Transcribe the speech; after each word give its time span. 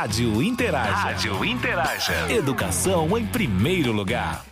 Rádio 0.00 0.42
Interaja. 0.42 0.92
Rádio 0.92 1.44
Interaja. 1.44 2.32
Educação 2.32 3.18
em 3.18 3.26
primeiro 3.26 3.92
lugar. 3.92 4.46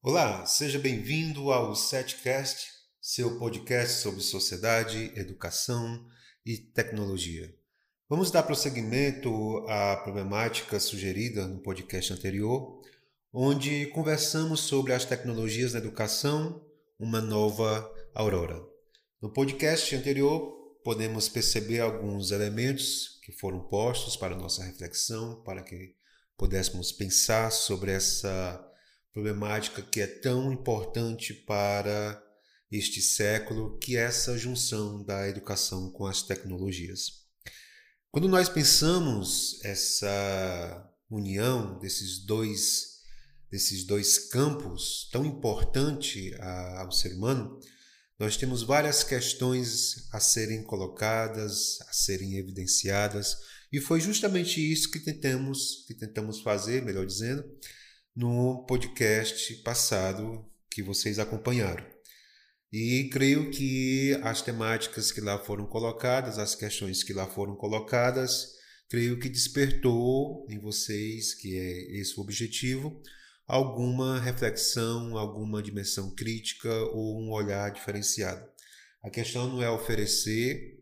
Olá, 0.00 0.46
seja 0.46 0.78
bem-vindo 0.78 1.50
ao 1.50 1.74
Setcast, 1.74 2.68
seu 3.00 3.40
podcast 3.40 4.00
sobre 4.00 4.20
sociedade, 4.20 5.12
educação 5.16 6.06
e 6.46 6.58
tecnologia. 6.58 7.52
Vamos 8.08 8.30
dar 8.30 8.44
prosseguimento 8.44 9.66
à 9.66 9.96
problemática 9.96 10.78
sugerida 10.78 11.48
no 11.48 11.60
podcast 11.60 12.12
anterior, 12.12 12.80
onde 13.32 13.86
conversamos 13.86 14.60
sobre 14.60 14.92
as 14.92 15.04
tecnologias 15.04 15.72
da 15.72 15.80
educação, 15.80 16.64
uma 17.00 17.20
nova 17.20 17.92
aurora. 18.14 18.62
No 19.20 19.28
podcast 19.32 19.92
anterior, 19.96 20.59
podemos 20.84 21.28
perceber 21.28 21.80
alguns 21.80 22.30
elementos 22.30 23.18
que 23.22 23.32
foram 23.32 23.60
postos 23.60 24.16
para 24.16 24.36
nossa 24.36 24.64
reflexão, 24.64 25.42
para 25.42 25.62
que 25.62 25.94
pudéssemos 26.36 26.90
pensar 26.90 27.50
sobre 27.50 27.92
essa 27.92 28.66
problemática 29.12 29.82
que 29.82 30.00
é 30.00 30.06
tão 30.06 30.52
importante 30.52 31.34
para 31.34 32.22
este 32.70 33.00
século, 33.00 33.78
que 33.78 33.96
é 33.96 34.02
essa 34.02 34.38
junção 34.38 35.02
da 35.02 35.28
educação 35.28 35.90
com 35.90 36.06
as 36.06 36.22
tecnologias. 36.22 37.20
Quando 38.10 38.28
nós 38.28 38.48
pensamos 38.48 39.62
essa 39.64 40.88
união 41.10 41.78
desses 41.78 42.18
dois 42.18 42.90
desses 43.50 43.84
dois 43.84 44.16
campos 44.16 45.08
tão 45.10 45.24
importante 45.24 46.32
ao 46.78 46.92
ser 46.92 47.14
humano, 47.14 47.58
nós 48.20 48.36
temos 48.36 48.62
várias 48.62 49.02
questões 49.02 50.06
a 50.12 50.20
serem 50.20 50.62
colocadas, 50.62 51.80
a 51.88 51.92
serem 51.94 52.36
evidenciadas, 52.36 53.34
e 53.72 53.80
foi 53.80 53.98
justamente 53.98 54.60
isso 54.60 54.90
que 54.90 55.00
tentamos, 55.00 55.86
que 55.86 55.94
tentamos 55.94 56.42
fazer, 56.42 56.82
melhor 56.82 57.06
dizendo, 57.06 57.42
no 58.14 58.66
podcast 58.66 59.54
passado 59.62 60.44
que 60.70 60.82
vocês 60.82 61.18
acompanharam. 61.18 61.82
E 62.70 63.08
creio 63.10 63.50
que 63.50 64.12
as 64.22 64.42
temáticas 64.42 65.10
que 65.10 65.22
lá 65.22 65.38
foram 65.38 65.64
colocadas, 65.66 66.38
as 66.38 66.54
questões 66.54 67.02
que 67.02 67.14
lá 67.14 67.26
foram 67.26 67.56
colocadas, 67.56 68.48
creio 68.90 69.18
que 69.18 69.30
despertou 69.30 70.46
em 70.50 70.58
vocês, 70.58 71.32
que 71.32 71.56
é 71.56 71.98
esse 71.98 72.18
o 72.18 72.22
objetivo, 72.22 73.00
alguma 73.50 74.20
reflexão, 74.20 75.18
alguma 75.18 75.60
dimensão 75.60 76.14
crítica 76.14 76.72
ou 76.92 77.20
um 77.20 77.32
olhar 77.32 77.72
diferenciado. 77.72 78.48
A 79.02 79.10
questão 79.10 79.48
não 79.48 79.60
é 79.60 79.68
oferecer 79.68 80.78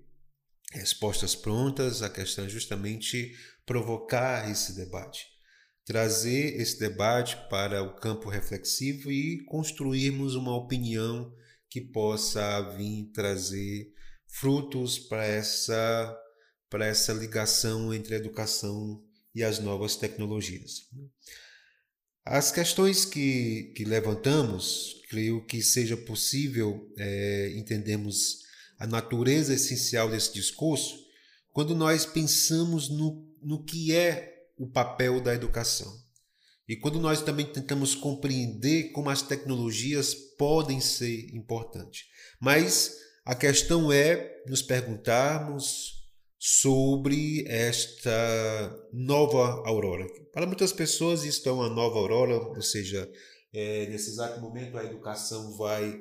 respostas 0.73 1.35
prontas, 1.35 2.03
a 2.03 2.11
questão 2.11 2.45
é 2.45 2.49
justamente 2.49 3.35
provocar 3.65 4.51
esse 4.51 4.75
debate, 4.75 5.25
trazer 5.87 6.61
esse 6.61 6.79
debate 6.79 7.39
para 7.49 7.83
o 7.83 7.97
campo 7.97 8.29
reflexivo 8.29 9.11
e 9.11 9.43
construirmos 9.47 10.35
uma 10.35 10.55
opinião 10.55 11.35
que 11.71 11.81
possa 11.81 12.61
vir 12.77 13.11
trazer 13.15 13.95
frutos 14.27 14.99
para 14.99 15.25
essa 15.25 16.19
para 16.69 16.85
essa 16.85 17.15
ligação 17.15 17.95
entre 17.95 18.15
a 18.15 18.19
educação 18.19 19.03
e 19.35 19.43
as 19.43 19.59
novas 19.59 19.97
tecnologias. 19.97 20.87
As 22.31 22.53
questões 22.53 23.07
que, 23.07 23.73
que 23.75 23.87
levantamos, 23.87 25.01
creio 25.09 25.43
que 25.47 25.63
seja 25.63 25.97
possível 25.97 26.87
é, 26.99 27.55
entendermos 27.57 28.41
a 28.79 28.87
natureza 28.87 29.55
essencial 29.55 30.11
desse 30.11 30.35
discurso 30.35 31.07
quando 31.55 31.75
nós 31.75 32.05
pensamos 32.05 32.91
no, 32.91 33.27
no 33.43 33.65
que 33.65 33.97
é 33.97 34.45
o 34.59 34.67
papel 34.67 35.23
da 35.23 35.35
educação. 35.35 35.91
E 36.69 36.77
quando 36.77 37.01
nós 37.01 37.23
também 37.23 37.47
tentamos 37.47 37.95
compreender 37.95 38.93
como 38.93 39.09
as 39.09 39.23
tecnologias 39.23 40.13
podem 40.13 40.81
ser 40.81 41.35
importantes. 41.35 42.09
Mas 42.39 42.95
a 43.25 43.35
questão 43.35 43.91
é 43.91 44.43
nos 44.47 44.61
perguntarmos 44.61 45.98
sobre 46.39 47.45
esta 47.49 48.89
nova 48.93 49.63
aurora. 49.67 50.07
Para 50.33 50.47
muitas 50.47 50.73
pessoas, 50.73 51.25
isso 51.25 51.49
é 51.49 51.53
uma 51.53 51.69
nova 51.69 51.99
aurora, 51.99 52.37
ou 52.37 52.63
seja, 52.63 53.11
é, 53.53 53.87
nesse 53.89 54.11
exato 54.11 54.41
momento 54.41 54.79
a 54.79 54.85
educação 54.85 55.57
vai, 55.57 56.01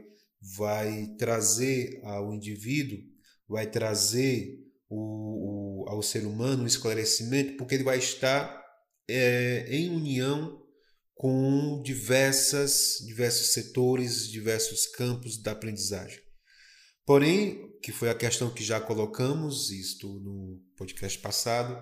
vai 0.57 1.07
trazer 1.17 1.99
ao 2.03 2.33
indivíduo, 2.33 2.99
vai 3.47 3.65
trazer 3.69 4.59
o, 4.87 5.85
o, 5.85 5.89
ao 5.89 6.03
ser 6.03 6.25
humano 6.25 6.63
um 6.63 6.67
esclarecimento, 6.67 7.57
porque 7.57 7.73
ele 7.73 7.83
vai 7.83 7.97
estar 7.97 8.63
é, 9.09 9.65
em 9.69 9.89
união 9.89 10.61
com 11.15 11.81
diversas, 11.83 12.97
diversos 13.05 13.53
setores, 13.53 14.29
diversos 14.29 14.85
campos 14.85 15.41
da 15.41 15.51
aprendizagem. 15.51 16.19
Porém, 17.05 17.75
que 17.81 17.91
foi 17.91 18.09
a 18.09 18.15
questão 18.15 18.49
que 18.49 18.63
já 18.63 18.79
colocamos, 18.79 19.71
isto 19.71 20.07
no 20.19 20.61
podcast 20.75 21.17
passado, 21.19 21.77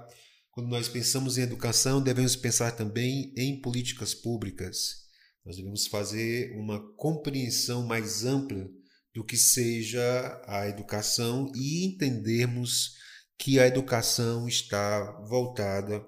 quando 0.52 0.70
nós 0.70 0.88
pensamos 0.88 1.38
em 1.38 1.42
educação, 1.42 2.02
devemos 2.02 2.36
pensar 2.36 2.72
também 2.72 3.34
em 3.36 3.60
políticas 3.60 4.14
públicas. 4.14 5.06
Nós 5.46 5.58
devemos 5.58 5.86
fazer 5.88 6.58
uma 6.58 6.80
compreensão 6.96 7.86
mais 7.86 8.24
ampla 8.24 8.68
do 9.14 9.24
que 9.24 9.38
seja 9.38 10.42
a 10.48 10.68
educação 10.68 11.52
e 11.56 11.86
entendermos 11.86 12.96
que 13.38 13.60
a 13.60 13.68
educação 13.68 14.48
está 14.48 15.04
voltada 15.28 16.06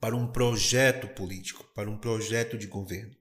para 0.00 0.16
um 0.16 0.30
projeto 0.30 1.08
político, 1.14 1.64
para 1.74 1.90
um 1.90 1.98
projeto 1.98 2.58
de 2.58 2.66
governo, 2.66 3.14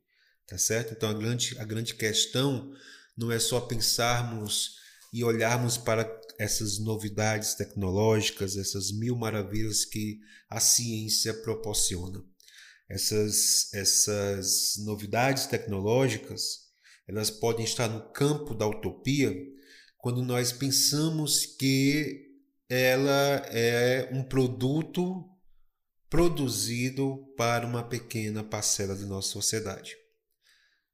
tá 0.48 0.58
certo? 0.58 0.94
Então 0.94 1.10
a 1.10 1.14
grande 1.14 1.58
a 1.60 1.66
grande 1.66 1.94
questão 1.94 2.74
não 3.16 3.32
é 3.32 3.40
só 3.40 3.62
pensarmos 3.62 4.81
e 5.12 5.24
olharmos 5.24 5.78
para 5.78 6.10
essas 6.40 6.80
novidades 6.80 7.54
tecnológicas, 7.54 8.56
essas 8.56 8.92
mil 8.92 9.16
maravilhas 9.16 9.86
que 9.86 10.20
a 10.50 10.60
ciência 10.60 11.34
proporciona. 11.34 12.24
Essas, 12.90 13.74
essas 13.74 14.76
novidades 14.86 15.46
tecnológicas, 15.46 16.72
elas 17.08 17.30
podem 17.30 17.66
estar 17.66 17.88
no 17.88 18.12
campo 18.12 18.54
da 18.54 18.68
utopia 18.68 19.34
quando 19.98 20.24
nós 20.24 20.52
pensamos 20.52 21.46
que 21.46 22.28
ela 22.68 23.46
é 23.52 24.10
um 24.14 24.24
produto 24.24 25.30
produzido 26.10 27.34
para 27.38 27.66
uma 27.66 27.84
pequena 27.84 28.44
parcela 28.44 28.96
da 28.96 29.06
nossa 29.06 29.30
sociedade. 29.30 29.96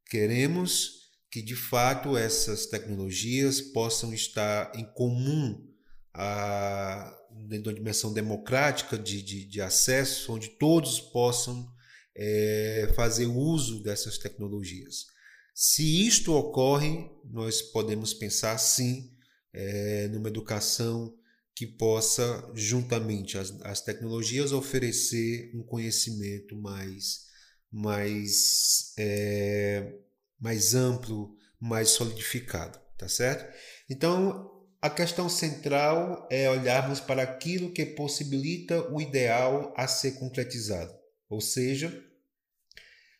Queremos 0.10 0.97
que 1.30 1.42
de 1.42 1.56
fato 1.56 2.18
essas 2.18 2.66
tecnologias 2.66 3.60
possam 3.60 4.14
estar 4.14 4.72
em 4.76 4.86
comum 4.94 5.68
a, 6.14 7.16
dentro 7.48 7.64
de 7.64 7.70
uma 7.70 7.76
dimensão 7.76 8.14
democrática 8.14 8.98
de, 8.98 9.22
de, 9.22 9.46
de 9.46 9.62
acesso, 9.62 10.34
onde 10.34 10.50
todos 10.50 11.00
possam 11.00 11.70
é, 12.16 12.92
fazer 12.96 13.28
uso 13.28 13.84
dessas 13.84 14.18
tecnologias. 14.18 15.06
Se 15.54 16.06
isto 16.08 16.34
ocorre, 16.34 17.10
nós 17.26 17.62
podemos 17.62 18.14
pensar 18.14 18.58
sim 18.58 19.12
é, 19.54 20.08
numa 20.08 20.30
educação 20.30 21.14
que 21.56 21.66
possa, 21.66 22.52
juntamente 22.54 23.38
às, 23.38 23.52
às 23.62 23.82
tecnologias, 23.82 24.52
oferecer 24.52 25.52
um 25.56 25.64
conhecimento 25.64 26.56
mais, 26.56 27.26
mais 27.72 28.94
é, 29.00 29.92
mais 30.40 30.76
amplo, 30.76 31.36
mais 31.60 31.90
solidificado, 31.90 32.80
tá 32.98 33.08
certo? 33.08 33.52
Então, 33.90 34.52
a 34.82 34.90
questão 34.90 35.28
central 35.28 36.28
é 36.32 36.50
olharmos 36.50 37.00
para 37.00 37.24
aquilo 37.24 37.72
que 37.72 37.86
possibilita 37.86 38.92
o 38.92 39.02
ideal 39.02 39.74
a 39.76 39.88
ser 39.88 40.14
concretizado. 40.14 40.94
Ou 41.30 41.42
seja, 41.42 42.04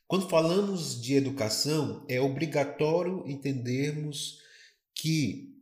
quando 0.08 0.30
falamos 0.30 1.02
de 1.02 1.16
educação, 1.16 2.06
é 2.08 2.22
obrigatório 2.22 3.24
entendermos 3.28 4.38
que 4.94 5.58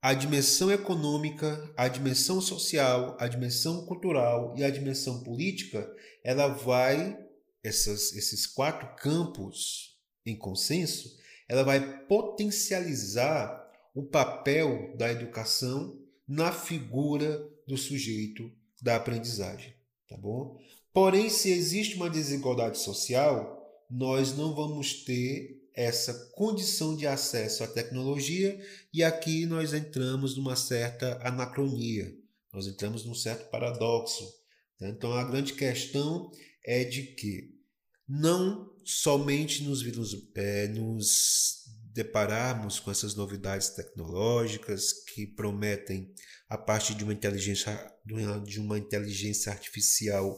a 0.00 0.14
dimensão 0.14 0.70
econômica, 0.70 1.70
a 1.76 1.86
dimensão 1.88 2.40
social, 2.40 3.16
a 3.20 3.28
dimensão 3.28 3.84
cultural 3.84 4.54
e 4.56 4.64
a 4.64 4.70
dimensão 4.70 5.22
política, 5.22 5.86
ela 6.24 6.48
vai 6.48 7.18
essas, 7.62 8.14
esses 8.14 8.46
quatro 8.46 8.96
campos 8.96 9.89
em 10.24 10.36
consenso, 10.36 11.18
ela 11.48 11.62
vai 11.62 12.04
potencializar 12.06 13.68
o 13.94 14.02
papel 14.02 14.94
da 14.96 15.10
educação 15.10 15.98
na 16.26 16.52
figura 16.52 17.44
do 17.66 17.76
sujeito 17.76 18.50
da 18.80 18.96
aprendizagem, 18.96 19.74
tá 20.08 20.16
bom? 20.16 20.58
Porém, 20.92 21.28
se 21.28 21.50
existe 21.50 21.96
uma 21.96 22.08
desigualdade 22.08 22.78
social, 22.78 23.60
nós 23.90 24.36
não 24.36 24.54
vamos 24.54 25.04
ter 25.04 25.60
essa 25.74 26.12
condição 26.34 26.96
de 26.96 27.06
acesso 27.06 27.64
à 27.64 27.66
tecnologia 27.66 28.60
e 28.92 29.02
aqui 29.02 29.46
nós 29.46 29.72
entramos 29.72 30.36
numa 30.36 30.56
certa 30.56 31.18
anacronia, 31.22 32.14
Nós 32.52 32.66
entramos 32.66 33.04
num 33.04 33.14
certo 33.14 33.48
paradoxo. 33.48 34.24
Né? 34.80 34.90
Então 34.90 35.12
a 35.12 35.24
grande 35.24 35.52
questão 35.52 36.30
é 36.64 36.82
de 36.82 37.02
que 37.14 37.54
não 38.08 38.69
somente 38.90 39.62
nos, 39.62 39.82
é, 40.34 40.66
nos 40.68 41.64
depararmos 41.92 42.80
com 42.80 42.90
essas 42.90 43.14
novidades 43.14 43.68
tecnológicas 43.70 44.92
que 45.04 45.26
prometem, 45.26 46.12
a 46.48 46.58
partir 46.58 46.94
de 46.94 47.04
uma 47.04 47.12
inteligência, 47.12 47.94
de 48.44 48.58
uma 48.58 48.78
inteligência 48.78 49.52
artificial 49.52 50.36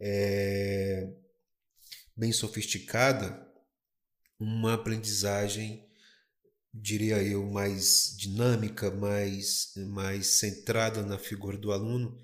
é, 0.00 1.10
bem 2.16 2.32
sofisticada, 2.32 3.46
uma 4.38 4.74
aprendizagem, 4.74 5.86
diria 6.72 7.22
eu, 7.22 7.44
mais 7.50 8.14
dinâmica, 8.16 8.90
mais, 8.90 9.74
mais 9.88 10.38
centrada 10.38 11.02
na 11.02 11.18
figura 11.18 11.58
do 11.58 11.70
aluno, 11.70 12.18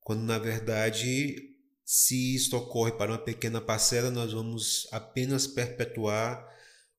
quando 0.00 0.22
na 0.22 0.38
verdade, 0.38 1.51
se 1.94 2.34
isto 2.34 2.56
ocorre 2.56 2.92
para 2.92 3.10
uma 3.10 3.18
pequena 3.18 3.60
parcela, 3.60 4.10
nós 4.10 4.32
vamos 4.32 4.88
apenas 4.90 5.46
perpetuar 5.46 6.42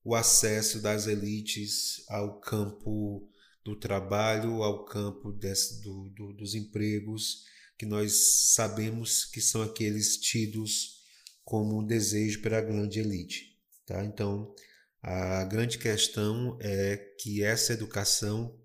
o 0.04 0.14
acesso 0.14 0.80
das 0.80 1.08
elites 1.08 2.04
ao 2.08 2.38
campo 2.38 3.28
do 3.64 3.74
trabalho, 3.74 4.62
ao 4.62 4.84
campo 4.84 5.32
desse, 5.32 5.82
do, 5.82 6.10
do, 6.10 6.32
dos 6.34 6.54
empregos, 6.54 7.42
que 7.76 7.84
nós 7.84 8.52
sabemos 8.54 9.24
que 9.24 9.40
são 9.40 9.62
aqueles 9.62 10.16
tidos 10.16 11.00
como 11.42 11.80
um 11.80 11.84
desejo 11.84 12.40
pela 12.40 12.60
grande 12.60 13.00
elite. 13.00 13.58
Tá? 13.84 14.04
Então, 14.04 14.54
a 15.02 15.42
grande 15.42 15.76
questão 15.76 16.56
é 16.60 16.96
que 17.18 17.42
essa 17.42 17.72
educação, 17.72 18.56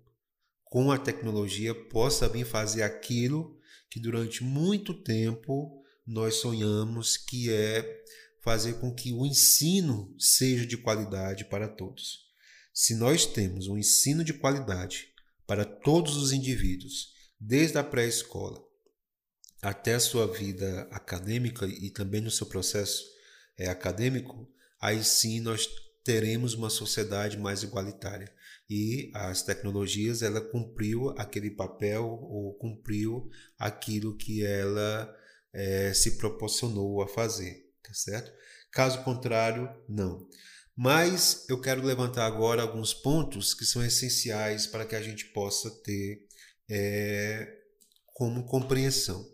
com 0.62 0.92
a 0.92 0.98
tecnologia, 0.98 1.74
possa 1.74 2.28
vir 2.28 2.46
fazer 2.46 2.84
aquilo 2.84 3.58
que 3.90 3.98
durante 3.98 4.44
muito 4.44 4.94
tempo 4.94 5.79
nós 6.10 6.36
sonhamos, 6.36 7.16
que 7.16 7.52
é 7.52 8.02
fazer 8.42 8.74
com 8.80 8.92
que 8.92 9.12
o 9.12 9.24
ensino 9.24 10.12
seja 10.18 10.66
de 10.66 10.76
qualidade 10.76 11.44
para 11.44 11.68
todos. 11.68 12.26
Se 12.74 12.96
nós 12.96 13.26
temos 13.26 13.68
um 13.68 13.78
ensino 13.78 14.24
de 14.24 14.32
qualidade 14.32 15.08
para 15.46 15.64
todos 15.64 16.16
os 16.16 16.32
indivíduos, 16.32 17.12
desde 17.38 17.78
a 17.78 17.84
pré-escola 17.84 18.60
até 19.62 19.94
a 19.94 20.00
sua 20.00 20.26
vida 20.26 20.88
acadêmica 20.90 21.66
e 21.66 21.90
também 21.90 22.20
no 22.20 22.30
seu 22.30 22.46
processo 22.46 23.04
é, 23.56 23.68
acadêmico, 23.68 24.50
aí 24.80 25.04
sim 25.04 25.38
nós 25.38 25.68
teremos 26.02 26.54
uma 26.54 26.70
sociedade 26.70 27.38
mais 27.38 27.62
igualitária. 27.62 28.32
E 28.68 29.12
as 29.14 29.42
tecnologias, 29.42 30.22
ela 30.22 30.40
cumpriu 30.40 31.10
aquele 31.10 31.50
papel 31.50 32.04
ou 32.04 32.54
cumpriu 32.54 33.28
aquilo 33.58 34.16
que 34.16 34.44
ela 34.44 35.14
é, 35.52 35.92
se 35.94 36.16
proporcionou 36.16 37.02
a 37.02 37.08
fazer 37.08 37.70
tá 37.90 37.94
certo? 37.94 38.32
Caso 38.72 39.02
contrário, 39.02 39.68
não. 39.88 40.26
Mas 40.76 41.44
eu 41.48 41.60
quero 41.60 41.84
levantar 41.84 42.24
agora 42.24 42.62
alguns 42.62 42.94
pontos 42.94 43.52
que 43.52 43.64
são 43.64 43.84
essenciais 43.84 44.66
para 44.66 44.86
que 44.86 44.94
a 44.94 45.02
gente 45.02 45.26
possa 45.32 45.70
ter 45.82 46.20
é, 46.70 47.46
como 48.14 48.46
compreensão. 48.46 49.26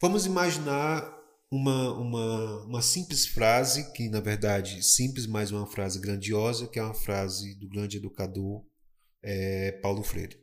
Vamos 0.00 0.26
imaginar 0.26 1.16
uma, 1.50 1.92
uma, 1.94 2.64
uma 2.64 2.82
simples 2.82 3.26
frase, 3.26 3.92
que 3.92 4.08
na 4.08 4.20
verdade 4.20 4.82
simples, 4.82 5.26
mas 5.26 5.50
uma 5.50 5.66
frase 5.66 5.98
grandiosa, 5.98 6.66
que 6.66 6.78
é 6.78 6.82
uma 6.82 6.94
frase 6.94 7.54
do 7.58 7.68
grande 7.68 7.96
educador 7.96 8.62
é, 9.22 9.72
Paulo 9.80 10.02
Freire. 10.02 10.36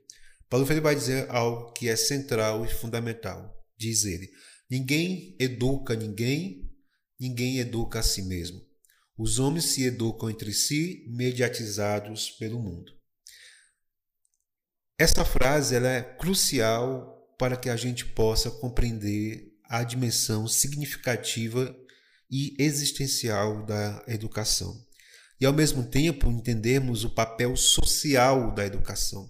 Paulo 0.50 0.66
Freire 0.66 0.82
vai 0.82 0.96
dizer 0.96 1.30
algo 1.30 1.72
que 1.74 1.90
é 1.90 1.96
central 1.96 2.66
e 2.66 2.70
fundamental. 2.70 3.54
Diz 3.78 4.06
ele: 4.06 4.30
ninguém 4.70 5.36
educa 5.40 5.96
ninguém 5.96 6.66
ninguém 7.20 7.60
educa 7.60 8.00
a 8.00 8.04
si 8.04 8.22
mesmo. 8.22 8.62
Os 9.18 9.40
homens 9.40 9.66
se 9.66 9.84
educam 9.84 10.30
entre 10.30 10.54
si, 10.54 11.06
mediatizados 11.08 12.32
pelo 12.32 12.60
mundo. 12.60 12.94
Essa 14.98 15.24
frase 15.24 15.76
ela 15.76 15.90
é 15.90 16.02
crucial 16.02 17.36
para 17.38 17.58
que 17.58 17.70
a 17.70 17.76
gente 17.76 18.06
possa 18.06 18.52
compreender 18.52 19.54
a 19.64 19.84
dimensão 19.84 20.48
significativa 20.48 21.76
e 22.30 22.56
existencial 22.60 23.66
da 23.66 24.04
educação. 24.08 24.86
E 25.40 25.46
ao 25.46 25.54
mesmo 25.54 25.84
tempo 25.84 26.30
entendermos 26.30 27.04
o 27.04 27.10
papel 27.10 27.56
social 27.58 28.54
da 28.54 28.66
educação. 28.66 29.30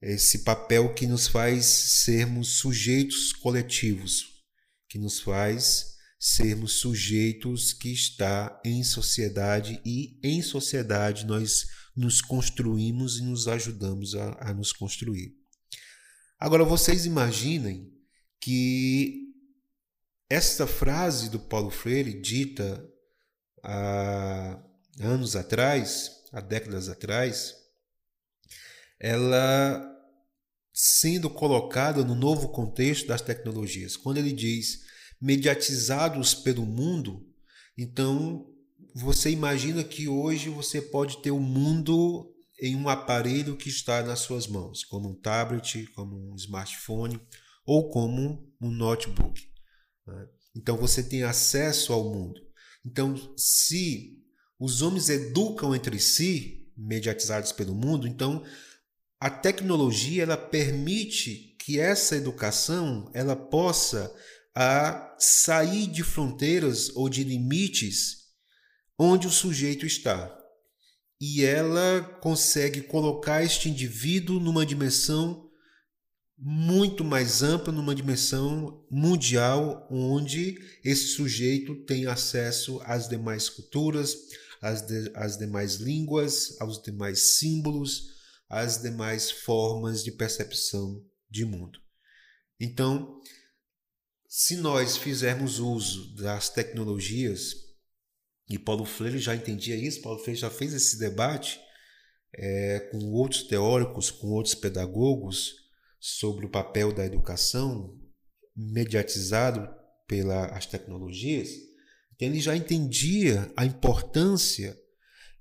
Esse 0.00 0.44
papel 0.44 0.94
que 0.94 1.06
nos 1.06 1.26
faz 1.26 1.64
sermos 1.64 2.58
sujeitos 2.58 3.32
coletivos, 3.32 4.44
que 4.88 4.98
nos 4.98 5.20
faz 5.20 5.96
sermos 6.20 6.74
sujeitos 6.74 7.72
que 7.72 7.92
está 7.92 8.60
em 8.64 8.82
sociedade 8.82 9.80
e 9.84 10.18
em 10.22 10.42
sociedade 10.42 11.26
nós 11.26 11.66
nos 11.96 12.20
construímos 12.20 13.18
e 13.18 13.22
nos 13.22 13.46
ajudamos 13.48 14.14
a, 14.14 14.50
a 14.50 14.54
nos 14.54 14.72
construir. 14.72 15.36
Agora 16.38 16.64
vocês 16.64 17.04
imaginem 17.04 17.92
que 18.40 19.28
esta 20.30 20.66
frase 20.66 21.28
do 21.30 21.40
Paulo 21.40 21.70
Freire, 21.70 22.20
dita 22.20 22.84
há 23.62 24.62
anos 25.00 25.34
atrás, 25.34 26.22
há 26.32 26.40
décadas 26.40 26.88
atrás, 26.88 27.54
ela 29.00 29.84
sendo 30.72 31.28
colocada 31.28 32.04
no 32.04 32.14
novo 32.14 32.48
contexto 32.50 33.06
das 33.06 33.20
tecnologias. 33.20 33.96
Quando 33.96 34.18
ele 34.18 34.32
diz 34.32 34.80
mediatizados 35.20 36.34
pelo 36.34 36.64
mundo, 36.64 37.26
então 37.76 38.46
você 38.94 39.30
imagina 39.30 39.82
que 39.82 40.08
hoje 40.08 40.48
você 40.48 40.80
pode 40.80 41.20
ter 41.22 41.30
o 41.30 41.40
mundo 41.40 42.32
em 42.60 42.76
um 42.76 42.88
aparelho 42.88 43.56
que 43.56 43.68
está 43.68 44.02
nas 44.02 44.20
suas 44.20 44.46
mãos, 44.46 44.84
como 44.84 45.10
um 45.10 45.14
tablet, 45.14 45.86
como 45.94 46.32
um 46.32 46.34
smartphone 46.34 47.20
ou 47.64 47.88
como 47.90 48.48
um 48.60 48.70
notebook. 48.70 49.40
Né? 50.06 50.26
Então 50.56 50.76
você 50.76 51.02
tem 51.02 51.22
acesso 51.22 51.92
ao 51.92 52.04
mundo. 52.04 52.40
Então, 52.84 53.14
se 53.36 54.18
os 54.58 54.82
homens 54.82 55.08
educam 55.08 55.74
entre 55.74 55.98
si, 56.00 56.72
mediatizados 56.76 57.52
pelo 57.52 57.74
mundo, 57.74 58.06
então 58.06 58.44
a 59.20 59.28
tecnologia 59.28 60.22
ela 60.22 60.36
permite 60.36 61.56
que 61.58 61.78
essa 61.78 62.16
educação 62.16 63.10
ela 63.12 63.34
possa 63.34 64.14
a 64.54 65.14
sair 65.18 65.86
de 65.86 66.02
fronteiras 66.02 66.90
ou 66.96 67.08
de 67.08 67.22
limites 67.22 68.18
onde 68.98 69.26
o 69.26 69.30
sujeito 69.30 69.86
está. 69.86 70.36
E 71.20 71.44
ela 71.44 72.00
consegue 72.20 72.82
colocar 72.82 73.42
este 73.42 73.68
indivíduo 73.68 74.40
numa 74.40 74.64
dimensão 74.64 75.48
muito 76.36 77.04
mais 77.04 77.42
ampla, 77.42 77.72
numa 77.72 77.94
dimensão 77.94 78.84
mundial, 78.88 79.88
onde 79.90 80.56
esse 80.84 81.08
sujeito 81.08 81.74
tem 81.84 82.06
acesso 82.06 82.80
às 82.84 83.08
demais 83.08 83.48
culturas, 83.48 84.16
às, 84.62 84.82
de, 84.82 85.10
às 85.14 85.36
demais 85.36 85.76
línguas, 85.76 86.56
aos 86.60 86.80
demais 86.80 87.38
símbolos, 87.38 88.17
às 88.48 88.80
demais 88.80 89.30
formas 89.30 90.02
de 90.02 90.12
percepção 90.12 91.04
de 91.30 91.44
mundo. 91.44 91.78
Então, 92.60 93.20
se 94.28 94.56
nós 94.56 94.96
fizermos 94.96 95.58
uso 95.58 96.14
das 96.16 96.48
tecnologias, 96.48 97.54
e 98.48 98.58
Paulo 98.58 98.84
Freire 98.84 99.18
já 99.18 99.34
entendia 99.34 99.76
isso, 99.76 100.00
Paulo 100.00 100.18
Freire 100.20 100.40
já 100.40 100.50
fez 100.50 100.72
esse 100.72 100.98
debate 100.98 101.60
é, 102.34 102.80
com 102.90 102.98
outros 103.12 103.42
teóricos, 103.44 104.10
com 104.10 104.28
outros 104.28 104.54
pedagogos, 104.54 105.68
sobre 106.00 106.46
o 106.46 106.50
papel 106.50 106.92
da 106.92 107.04
educação 107.04 107.98
mediatizado 108.54 109.68
pelas 110.06 110.66
tecnologias, 110.66 111.48
ele 112.18 112.40
já 112.40 112.56
entendia 112.56 113.52
a 113.56 113.64
importância 113.64 114.76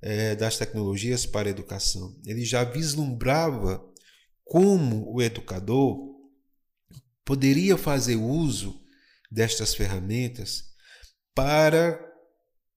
é, 0.01 0.35
das 0.35 0.57
tecnologias 0.57 1.25
para 1.25 1.49
a 1.49 1.51
educação. 1.51 2.15
Ele 2.25 2.45
já 2.45 2.63
vislumbrava 2.63 3.83
como 4.43 5.13
o 5.13 5.21
educador 5.21 6.15
poderia 7.25 7.77
fazer 7.77 8.15
uso 8.15 8.81
destas 9.29 9.75
ferramentas 9.75 10.63
para 11.35 11.99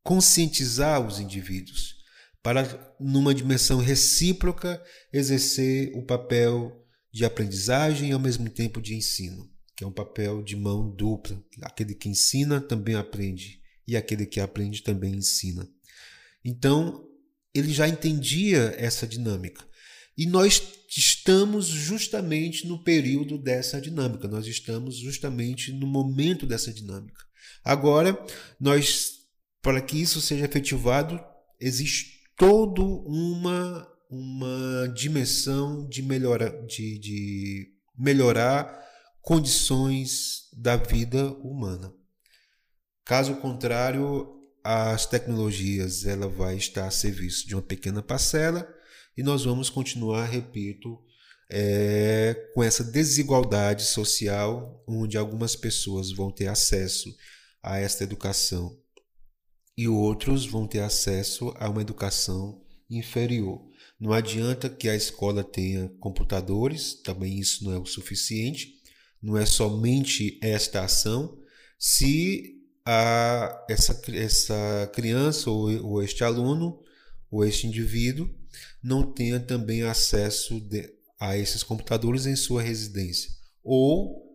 conscientizar 0.02 1.06
os 1.06 1.20
indivíduos, 1.20 1.94
para, 2.42 2.94
numa 2.98 3.34
dimensão 3.34 3.78
recíproca, 3.78 4.82
exercer 5.12 5.92
o 5.94 6.04
papel 6.04 6.84
de 7.12 7.24
aprendizagem 7.24 8.10
e, 8.10 8.12
ao 8.12 8.18
mesmo 8.18 8.48
tempo, 8.48 8.80
de 8.80 8.94
ensino, 8.94 9.48
que 9.76 9.84
é 9.84 9.86
um 9.86 9.92
papel 9.92 10.42
de 10.42 10.56
mão 10.56 10.90
dupla. 10.90 11.40
Aquele 11.62 11.94
que 11.94 12.08
ensina 12.08 12.60
também 12.60 12.96
aprende, 12.96 13.60
e 13.86 13.96
aquele 13.96 14.26
que 14.26 14.40
aprende 14.40 14.82
também 14.82 15.14
ensina. 15.14 15.68
Então, 16.44 17.06
ele 17.54 17.72
já 17.72 17.88
entendia 17.88 18.74
essa 18.76 19.06
dinâmica. 19.06 19.64
E 20.16 20.26
nós 20.26 20.62
estamos 20.88 21.66
justamente 21.66 22.66
no 22.66 22.82
período 22.82 23.38
dessa 23.38 23.80
dinâmica, 23.80 24.28
nós 24.28 24.46
estamos 24.46 24.96
justamente 24.96 25.72
no 25.72 25.86
momento 25.86 26.46
dessa 26.46 26.72
dinâmica. 26.72 27.22
Agora, 27.64 28.18
nós, 28.58 29.12
para 29.62 29.80
que 29.80 30.00
isso 30.00 30.20
seja 30.20 30.44
efetivado, 30.44 31.20
existe 31.60 32.20
toda 32.36 32.82
uma, 32.82 33.86
uma 34.10 34.88
dimensão 34.94 35.88
de, 35.88 36.02
melhora, 36.02 36.50
de, 36.66 36.98
de 36.98 37.68
melhorar 37.96 38.80
condições 39.20 40.48
da 40.52 40.76
vida 40.76 41.32
humana. 41.34 41.92
Caso 43.04 43.36
contrário, 43.36 44.39
as 44.62 45.06
tecnologias 45.06 46.04
ela 46.04 46.28
vai 46.28 46.56
estar 46.56 46.86
a 46.86 46.90
serviço 46.90 47.46
de 47.46 47.54
uma 47.54 47.62
pequena 47.62 48.02
parcela 48.02 48.68
e 49.16 49.22
nós 49.22 49.44
vamos 49.44 49.68
continuar, 49.68 50.26
repito, 50.26 50.98
é, 51.50 52.48
com 52.54 52.62
essa 52.62 52.84
desigualdade 52.84 53.84
social, 53.84 54.84
onde 54.86 55.16
algumas 55.18 55.56
pessoas 55.56 56.12
vão 56.12 56.30
ter 56.30 56.46
acesso 56.46 57.14
a 57.62 57.78
esta 57.78 58.04
educação 58.04 58.78
e 59.76 59.88
outros 59.88 60.46
vão 60.46 60.66
ter 60.66 60.80
acesso 60.80 61.52
a 61.56 61.68
uma 61.68 61.82
educação 61.82 62.62
inferior. 62.88 63.60
Não 63.98 64.12
adianta 64.12 64.68
que 64.68 64.88
a 64.88 64.94
escola 64.94 65.42
tenha 65.42 65.88
computadores, 66.00 66.94
também 66.94 67.38
isso 67.38 67.64
não 67.64 67.72
é 67.72 67.78
o 67.78 67.86
suficiente, 67.86 68.74
não 69.22 69.36
é 69.36 69.44
somente 69.44 70.38
esta 70.42 70.84
ação, 70.84 71.38
se 71.78 72.59
a, 72.92 73.66
essa, 73.68 74.02
essa 74.12 74.90
criança 74.92 75.48
ou, 75.48 75.70
ou 75.86 76.02
este 76.02 76.24
aluno 76.24 76.82
ou 77.30 77.44
este 77.44 77.68
indivíduo 77.68 78.28
não 78.82 79.12
tenha 79.12 79.38
também 79.38 79.82
acesso 79.84 80.60
de, 80.60 80.92
a 81.20 81.38
esses 81.38 81.62
computadores 81.62 82.26
em 82.26 82.34
sua 82.34 82.60
residência. 82.60 83.30
Ou, 83.62 84.28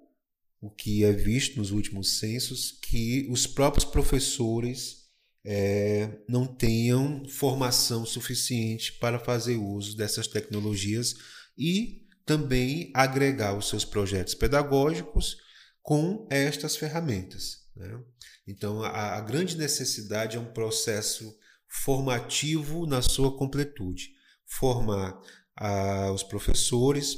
o 0.61 0.69
que 0.69 1.03
é 1.03 1.11
visto 1.11 1.57
nos 1.57 1.71
últimos 1.71 2.17
censos, 2.17 2.71
que 2.71 3.27
os 3.29 3.45
próprios 3.45 3.83
professores 3.83 5.03
é, 5.43 6.19
não 6.29 6.47
tenham 6.47 7.27
formação 7.27 8.05
suficiente 8.05 8.93
para 8.93 9.19
fazer 9.19 9.57
uso 9.57 9.97
dessas 9.97 10.27
tecnologias 10.27 11.13
e 11.57 12.07
também 12.25 12.89
agregar 12.93 13.57
os 13.57 13.67
seus 13.67 13.83
projetos 13.83 14.33
pedagógicos 14.33 15.35
com 15.81 16.25
estas 16.31 16.77
ferramentas. 16.77 17.64
Né? 17.75 18.03
Então, 18.47 18.83
a, 18.83 19.17
a 19.17 19.21
grande 19.21 19.57
necessidade 19.57 20.37
é 20.37 20.39
um 20.39 20.53
processo 20.53 21.37
formativo 21.67 22.85
na 22.85 23.01
sua 23.01 23.37
completude. 23.37 24.11
Formar 24.45 25.19
a, 25.55 26.11
os 26.11 26.23
professores, 26.23 27.17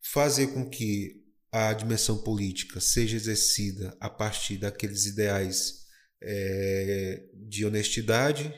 fazer 0.00 0.48
com 0.48 0.68
que 0.68 1.20
a 1.52 1.72
dimensão 1.72 2.18
política 2.18 2.80
seja 2.80 3.16
exercida 3.16 3.96
a 4.00 4.08
partir 4.08 4.56
daqueles 4.58 5.06
ideais 5.06 5.86
é, 6.22 7.24
de 7.34 7.64
honestidade, 7.64 8.54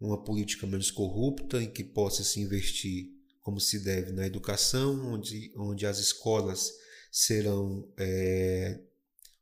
uma 0.00 0.22
política 0.22 0.66
menos 0.66 0.90
corrupta, 0.90 1.62
em 1.62 1.70
que 1.70 1.84
possa 1.84 2.22
se 2.22 2.40
investir 2.40 3.08
como 3.42 3.60
se 3.60 3.80
deve 3.80 4.12
na 4.12 4.26
educação, 4.26 5.12
onde, 5.12 5.52
onde 5.56 5.86
as 5.86 5.98
escolas 5.98 6.70
serão 7.10 7.90
é, 7.98 8.80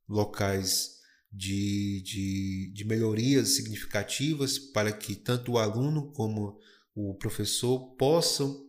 locais 0.08 0.96
de, 1.32 2.02
de, 2.02 2.72
de 2.72 2.84
melhorias 2.84 3.50
significativas 3.50 4.58
para 4.58 4.92
que 4.92 5.14
tanto 5.14 5.52
o 5.52 5.58
aluno 5.58 6.12
como 6.12 6.58
o 6.94 7.14
professor 7.14 7.94
possam, 7.96 8.64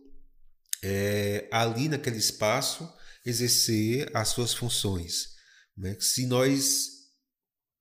é, 0.82 1.48
ali 1.50 1.88
naquele 1.88 2.18
espaço, 2.18 2.88
exercer 3.24 4.10
as 4.14 4.28
suas 4.28 4.52
funções. 4.52 5.30
Né? 5.76 5.96
Se 5.98 6.26
nós 6.26 6.98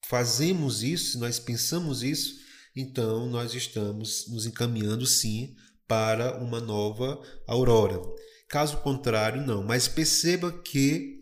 fazemos 0.08 0.84
isso, 0.84 1.12
se 1.12 1.18
nós 1.18 1.40
pensamos 1.40 2.02
isso, 2.02 2.36
então 2.76 3.28
nós 3.28 3.54
estamos 3.54 4.28
nos 4.30 4.46
encaminhando 4.46 5.06
sim 5.06 5.56
para 5.88 6.38
uma 6.42 6.60
nova 6.60 7.22
aurora. 7.48 8.00
Caso 8.48 8.78
contrário, 8.78 9.46
não. 9.46 9.64
Mas 9.64 9.88
perceba 9.88 10.52
que 10.52 11.16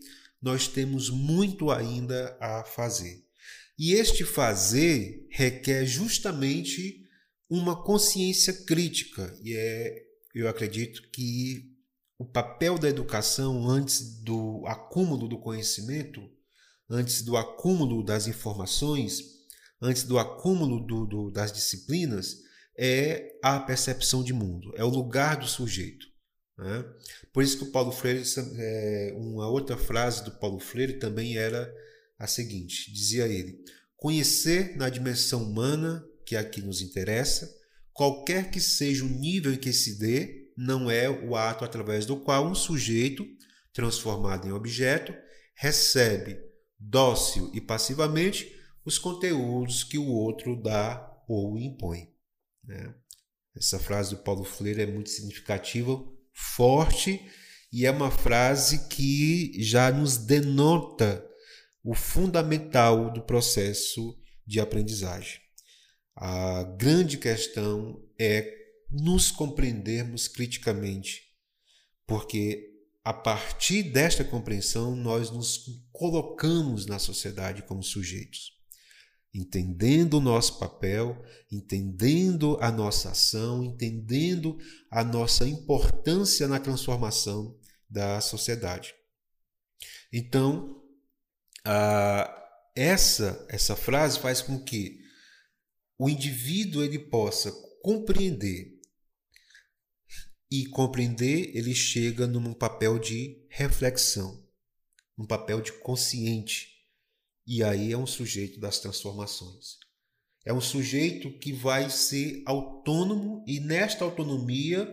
nós 0.46 0.68
temos 0.68 1.10
muito 1.10 1.72
ainda 1.72 2.38
a 2.40 2.62
fazer. 2.62 3.20
E 3.76 3.94
este 3.94 4.24
fazer 4.24 5.26
requer 5.28 5.84
justamente 5.84 7.02
uma 7.50 7.82
consciência 7.82 8.52
crítica. 8.64 9.36
E 9.42 9.54
é, 9.56 10.04
eu 10.32 10.48
acredito 10.48 11.02
que 11.10 11.74
o 12.16 12.24
papel 12.24 12.78
da 12.78 12.88
educação 12.88 13.68
antes 13.68 14.22
do 14.22 14.64
acúmulo 14.68 15.26
do 15.26 15.36
conhecimento, 15.36 16.22
antes 16.88 17.22
do 17.22 17.36
acúmulo 17.36 18.04
das 18.04 18.28
informações, 18.28 19.20
antes 19.82 20.04
do 20.04 20.16
acúmulo 20.16 20.86
do, 20.86 21.06
do, 21.06 21.30
das 21.32 21.52
disciplinas, 21.52 22.36
é 22.78 23.36
a 23.42 23.58
percepção 23.58 24.22
de 24.22 24.32
mundo, 24.32 24.72
é 24.76 24.84
o 24.84 24.88
lugar 24.88 25.38
do 25.38 25.48
sujeito. 25.48 26.06
Né? 26.58 26.84
Por 27.32 27.42
isso 27.42 27.58
que 27.58 27.64
o 27.64 27.70
Paulo 27.70 27.92
Freire, 27.92 28.22
é, 28.58 29.12
uma 29.16 29.48
outra 29.48 29.76
frase 29.76 30.24
do 30.24 30.32
Paulo 30.32 30.58
Freire 30.58 30.98
também 30.98 31.36
era 31.36 31.72
a 32.18 32.26
seguinte: 32.26 32.92
dizia 32.92 33.26
ele, 33.26 33.62
conhecer 33.96 34.76
na 34.76 34.88
dimensão 34.88 35.42
humana 35.42 36.04
que 36.24 36.34
aqui 36.34 36.62
nos 36.62 36.80
interessa, 36.80 37.48
qualquer 37.92 38.50
que 38.50 38.60
seja 38.60 39.04
o 39.04 39.08
nível 39.08 39.52
em 39.52 39.58
que 39.58 39.72
se 39.72 39.98
dê, 39.98 40.50
não 40.56 40.90
é 40.90 41.08
o 41.08 41.36
ato 41.36 41.64
através 41.64 42.06
do 42.06 42.16
qual 42.16 42.46
um 42.46 42.54
sujeito, 42.54 43.26
transformado 43.72 44.48
em 44.48 44.52
objeto, 44.52 45.14
recebe, 45.54 46.40
dócil 46.78 47.50
e 47.54 47.60
passivamente, 47.60 48.54
os 48.84 48.98
conteúdos 48.98 49.84
que 49.84 49.98
o 49.98 50.08
outro 50.08 50.60
dá 50.60 51.12
ou 51.28 51.58
impõe. 51.58 52.08
Né? 52.64 52.94
Essa 53.54 53.78
frase 53.78 54.10
do 54.14 54.22
Paulo 54.22 54.44
Freire 54.44 54.82
é 54.82 54.86
muito 54.86 55.10
significativa, 55.10 56.02
forte, 56.36 57.20
e 57.72 57.86
é 57.86 57.90
uma 57.90 58.10
frase 58.10 58.88
que 58.88 59.52
já 59.62 59.90
nos 59.90 60.18
denota 60.18 61.26
o 61.82 61.94
fundamental 61.94 63.12
do 63.12 63.22
processo 63.22 64.16
de 64.46 64.60
aprendizagem. 64.60 65.40
A 66.14 66.62
grande 66.78 67.16
questão 67.16 68.02
é 68.18 68.54
nos 68.90 69.30
compreendermos 69.30 70.28
criticamente, 70.28 71.22
porque 72.06 72.70
a 73.04 73.12
partir 73.12 73.82
desta 73.84 74.24
compreensão 74.24 74.94
nós 74.94 75.30
nos 75.30 75.64
colocamos 75.92 76.86
na 76.86 76.98
sociedade 76.98 77.62
como 77.62 77.82
sujeitos, 77.82 78.55
entendendo 79.36 80.14
o 80.14 80.20
nosso 80.20 80.58
papel, 80.58 81.22
entendendo 81.52 82.56
a 82.60 82.72
nossa 82.72 83.10
ação, 83.10 83.62
entendendo 83.62 84.58
a 84.90 85.04
nossa 85.04 85.46
importância 85.46 86.48
na 86.48 86.58
transformação 86.58 87.58
da 87.88 88.20
sociedade. 88.20 88.94
Então, 90.12 90.82
essa 92.74 93.46
essa 93.50 93.76
frase 93.76 94.18
faz 94.18 94.40
com 94.40 94.62
que 94.62 95.00
o 95.98 96.08
indivíduo 96.08 96.82
ele 96.82 96.98
possa 96.98 97.52
compreender 97.82 98.80
e 100.50 100.66
compreender 100.66 101.50
ele 101.54 101.74
chega 101.74 102.26
num 102.26 102.54
papel 102.54 102.98
de 102.98 103.44
reflexão, 103.50 104.46
um 105.18 105.26
papel 105.26 105.60
de 105.60 105.72
consciente 105.72 106.75
e 107.46 107.62
aí 107.62 107.92
é 107.92 107.98
um 107.98 108.06
sujeito 108.06 108.58
das 108.58 108.80
transformações. 108.80 109.76
É 110.44 110.52
um 110.52 110.60
sujeito 110.60 111.30
que 111.38 111.52
vai 111.52 111.90
ser 111.90 112.42
autônomo 112.46 113.44
e 113.46 113.60
nesta 113.60 114.04
autonomia 114.04 114.88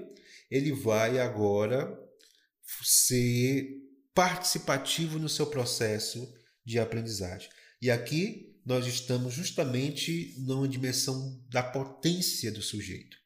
ele 0.50 0.72
vai 0.72 1.20
agora 1.20 2.00
ser 2.84 3.68
participativo 4.14 5.18
no 5.18 5.30
seu 5.30 5.48
processo 5.48 6.32
de 6.66 6.80
aprendizagem. 6.80 7.50
E 7.82 7.92
aqui 7.92 8.56
nós 8.66 8.88
estamos 8.88 9.34
justamente 9.34 10.36
numa 10.40 10.68
dimensão 10.68 11.44
da 11.50 11.62
potência 11.62 12.52
do 12.52 12.62
sujeito. 12.62 13.18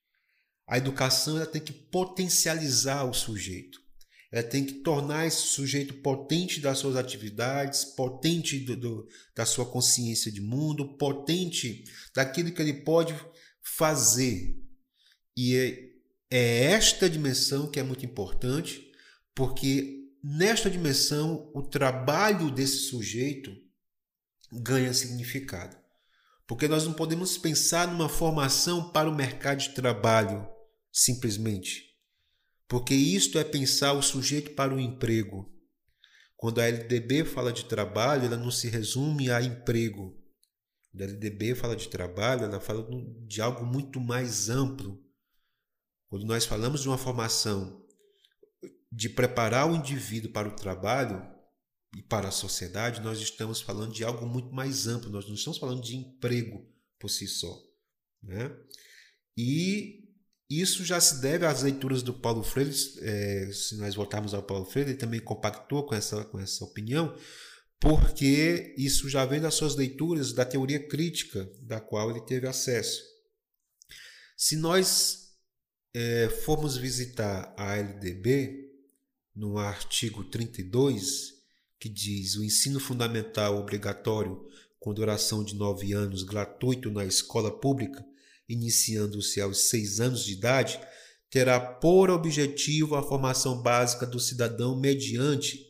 A 0.67 0.77
educação 0.77 1.37
ela 1.37 1.45
tem 1.45 1.61
que 1.61 1.71
potencializar 1.71 3.03
o 3.03 3.13
sujeito. 3.13 3.79
Ela 4.37 4.47
tem 4.47 4.63
que 4.63 4.73
tornar 4.73 5.25
esse 5.25 5.47
sujeito 5.47 5.95
potente 5.95 6.59
das 6.59 6.77
suas 6.77 6.95
atividades, 6.95 7.83
potente 7.83 8.59
do, 8.59 8.77
do, 8.77 9.07
da 9.35 9.47
sua 9.47 9.65
consciência 9.65 10.31
de 10.31 10.39
mundo, 10.39 10.95
potente 10.95 11.83
daquilo 12.13 12.51
que 12.51 12.61
ele 12.61 12.83
pode 12.83 13.19
fazer. 13.63 14.55
E 15.35 15.55
é, 15.55 15.89
é 16.29 16.63
esta 16.65 17.09
dimensão 17.09 17.71
que 17.71 17.79
é 17.79 17.83
muito 17.83 18.05
importante, 18.05 18.91
porque 19.33 20.11
nesta 20.23 20.69
dimensão, 20.69 21.51
o 21.55 21.63
trabalho 21.63 22.51
desse 22.51 22.89
sujeito 22.89 23.51
ganha 24.53 24.93
significado. 24.93 25.75
Porque 26.45 26.67
nós 26.67 26.85
não 26.85 26.93
podemos 26.93 27.39
pensar 27.39 27.87
numa 27.87 28.07
formação 28.07 28.91
para 28.91 29.09
o 29.09 29.15
mercado 29.15 29.61
de 29.61 29.69
trabalho 29.69 30.47
simplesmente. 30.91 31.86
Porque 32.67 32.93
isto 32.93 33.37
é 33.39 33.43
pensar 33.43 33.93
o 33.93 34.01
sujeito 34.01 34.51
para 34.51 34.73
o 34.73 34.79
emprego. 34.79 35.49
Quando 36.35 36.59
a 36.59 36.67
LDB 36.67 37.25
fala 37.25 37.51
de 37.51 37.65
trabalho, 37.65 38.25
ela 38.25 38.37
não 38.37 38.51
se 38.51 38.69
resume 38.69 39.31
a 39.31 39.41
emprego. 39.41 40.15
Quando 40.91 41.01
a 41.01 41.05
LDB 41.05 41.55
fala 41.55 41.75
de 41.75 41.87
trabalho, 41.89 42.43
ela 42.43 42.59
fala 42.59 42.87
de 43.25 43.41
algo 43.41 43.65
muito 43.65 43.99
mais 43.99 44.49
amplo. 44.49 45.03
Quando 46.09 46.25
nós 46.25 46.45
falamos 46.45 46.81
de 46.81 46.87
uma 46.87 46.97
formação 46.97 47.83
de 48.91 49.09
preparar 49.09 49.69
o 49.69 49.75
indivíduo 49.75 50.31
para 50.31 50.47
o 50.47 50.55
trabalho 50.55 51.25
e 51.95 52.01
para 52.01 52.27
a 52.27 52.31
sociedade, 52.31 53.01
nós 53.01 53.19
estamos 53.19 53.61
falando 53.61 53.93
de 53.93 54.03
algo 54.03 54.25
muito 54.25 54.53
mais 54.53 54.87
amplo, 54.87 55.09
nós 55.09 55.27
não 55.27 55.35
estamos 55.35 55.57
falando 55.57 55.81
de 55.81 55.95
emprego 55.95 56.65
por 56.99 57.09
si 57.09 57.27
só. 57.27 57.53
Né? 58.21 58.55
E 59.35 60.06
isso 60.49 60.85
já 60.85 60.99
se 60.99 61.19
deve 61.21 61.45
às 61.45 61.63
leituras 61.63 62.01
do 62.01 62.13
Paulo 62.13 62.43
Freire, 62.43 62.73
é, 63.01 63.49
se 63.51 63.75
nós 63.77 63.95
voltarmos 63.95 64.33
ao 64.33 64.43
Paulo 64.43 64.65
Freire, 64.65 64.91
ele 64.91 64.97
também 64.97 65.19
compactou 65.19 65.85
com 65.85 65.93
essa, 65.93 66.23
com 66.25 66.39
essa 66.39 66.63
opinião, 66.63 67.15
porque 67.79 68.73
isso 68.77 69.09
já 69.09 69.25
vem 69.25 69.41
das 69.41 69.55
suas 69.55 69.75
leituras 69.75 70.33
da 70.33 70.45
teoria 70.45 70.87
crítica, 70.87 71.49
da 71.61 71.79
qual 71.79 72.09
ele 72.09 72.21
teve 72.21 72.47
acesso. 72.47 73.03
Se 74.37 74.55
nós 74.55 75.33
é, 75.93 76.29
formos 76.29 76.77
visitar 76.77 77.53
a 77.57 77.75
LDB, 77.75 78.67
no 79.37 79.59
artigo 79.59 80.23
32, 80.23 81.35
que 81.79 81.87
diz 81.87 82.35
o 82.35 82.43
ensino 82.43 82.79
fundamental 82.79 83.57
obrigatório 83.57 84.43
com 84.79 84.93
duração 84.93 85.43
de 85.43 85.55
nove 85.55 85.93
anos 85.93 86.23
gratuito 86.23 86.89
na 86.89 87.05
escola 87.05 87.51
pública, 87.51 88.03
iniciando-se 88.47 89.41
aos 89.41 89.69
seis 89.69 89.99
anos 89.99 90.23
de 90.23 90.33
idade, 90.33 90.79
terá 91.29 91.59
por 91.59 92.09
objetivo 92.09 92.95
a 92.95 93.03
formação 93.03 93.61
básica 93.61 94.05
do 94.05 94.19
cidadão 94.19 94.79
mediante, 94.79 95.67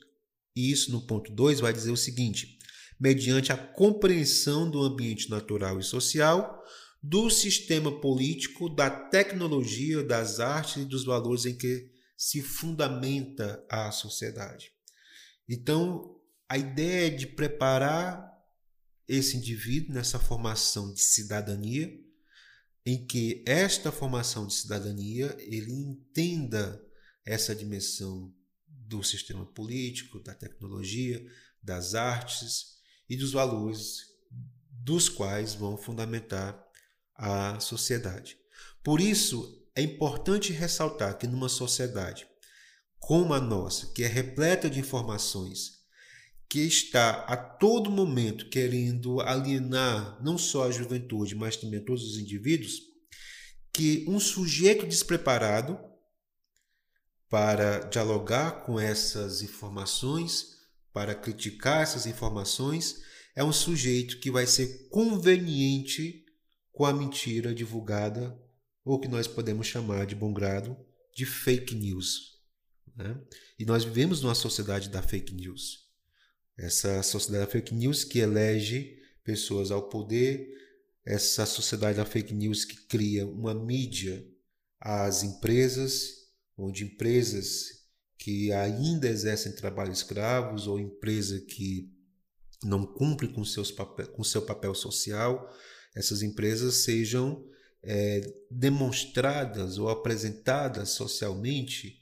e 0.56 0.72
isso 0.72 0.92
no 0.92 1.06
ponto 1.06 1.32
2 1.32 1.60
vai 1.60 1.74
dizer 1.74 1.92
o 1.92 1.98
seguinte: 1.98 2.58
mediante 3.00 3.52
a 3.52 3.58
compreensão 3.58 4.70
do 4.70 4.82
ambiente 4.82 5.30
natural 5.30 5.80
e 5.80 5.84
social, 5.84 6.64
do 7.02 7.30
sistema 7.30 8.02
político, 8.02 8.70
da 8.70 8.90
tecnologia, 8.90 10.04
das 10.04 10.40
artes 10.40 10.84
e 10.84 10.86
dos 10.86 11.06
valores 11.06 11.46
em 11.46 11.56
que 11.56 11.90
se 12.18 12.42
fundamenta 12.42 13.64
a 13.70 13.92
sociedade. 13.92 14.72
Então, 15.48 16.16
a 16.50 16.58
ideia 16.58 17.08
é 17.08 17.10
de 17.10 17.28
preparar 17.28 18.26
esse 19.08 19.38
indivíduo 19.38 19.94
nessa 19.94 20.20
formação 20.20 20.94
de 20.94 21.02
cidadania, 21.02 21.90
em 22.88 23.06
que 23.06 23.44
esta 23.46 23.92
formação 23.92 24.48
de 24.48 24.54
cidadania 24.54 25.36
ele 25.40 25.74
entenda 25.74 26.82
essa 27.26 27.54
dimensão 27.54 28.34
do 28.66 29.04
sistema 29.04 29.46
político, 29.46 30.22
da 30.22 30.34
tecnologia, 30.34 31.22
das 31.62 31.96
artes 31.96 32.78
e 33.10 33.18
dos 33.18 33.34
valores 33.34 34.04
dos 34.72 35.10
quais 35.10 35.54
vão 35.54 35.76
fundamentar 35.78 36.58
a 37.14 37.60
sociedade. 37.60 38.38
Por 38.82 39.02
isso, 39.02 39.68
é 39.76 39.82
importante 39.82 40.54
ressaltar 40.54 41.18
que 41.18 41.28
numa 41.28 41.50
sociedade 41.50 42.26
como 42.98 43.34
a 43.34 43.42
nossa, 43.42 43.88
que 43.88 44.02
é 44.02 44.08
repleta 44.08 44.70
de 44.70 44.80
informações, 44.80 45.77
que 46.50 46.62
está 46.62 47.26
a 47.26 47.36
todo 47.36 47.92
momento 47.92 48.50
querendo 48.50 49.20
alienar 49.22 50.22
não 50.24 50.38
só 50.38 50.68
a 50.68 50.72
juventude, 50.72 51.36
mas 51.36 51.58
também 51.58 51.84
todos 51.84 52.04
os 52.04 52.18
indivíduos, 52.18 52.82
que 53.74 54.06
um 54.08 54.20
sujeito 54.20 54.88
despreparado 54.88 55.78
para 57.30 57.80
dialogar 57.80 58.64
com 58.64 58.80
essas 58.80 59.42
informações, 59.42 60.56
para 60.94 61.14
criticar 61.14 61.84
essas 61.84 62.06
informações, 62.06 63.04
é 63.36 63.44
um 63.44 63.52
sujeito 63.52 64.20
que 64.20 64.32
vai 64.32 64.48
ser 64.48 64.88
conveniente 64.90 66.26
com 66.72 66.86
a 66.86 66.94
mentira 66.94 67.54
divulgada, 67.54 68.40
ou 68.86 69.00
que 69.00 69.08
nós 69.08 69.28
podemos 69.28 69.68
chamar 69.68 70.06
de 70.06 70.16
bom 70.16 70.32
grado 70.32 70.78
de 71.14 71.26
fake 71.26 71.76
news. 71.76 72.38
Né? 72.96 73.20
E 73.60 73.66
nós 73.66 73.84
vivemos 73.84 74.22
numa 74.22 74.34
sociedade 74.34 74.90
da 74.90 75.02
fake 75.02 75.34
news. 75.34 75.87
Essa 76.58 77.04
sociedade 77.04 77.46
da 77.46 77.52
fake 77.52 77.74
news 77.74 78.04
que 78.04 78.20
elege 78.20 78.98
pessoas 79.24 79.72
ao 79.72 79.90
poder, 79.90 80.48
essa 81.06 81.46
sociedade 81.46 81.98
da 81.98 82.06
fake 82.06 82.34
news 82.34 82.66
que 82.66 82.76
cria 82.88 83.26
uma 83.26 83.54
mídia 83.54 84.26
às 84.80 85.24
empresas, 85.24 86.28
onde 86.58 86.84
empresas 86.84 87.78
que 88.18 88.52
ainda 88.52 89.08
exercem 89.08 89.56
trabalho 89.56 89.92
escravos 89.92 90.68
ou 90.68 90.80
empresa 90.80 91.40
que 91.40 91.94
não 92.64 92.86
cumpre 92.86 93.28
com, 93.28 93.46
seus 93.46 93.72
papel, 93.72 94.08
com 94.08 94.24
seu 94.24 94.42
papel 94.42 94.74
social, 94.74 95.48
essas 95.96 96.22
empresas 96.24 96.84
sejam 96.84 97.46
é, 97.84 98.22
demonstradas 98.50 99.78
ou 99.78 99.90
apresentadas 99.90 100.90
socialmente 100.90 102.00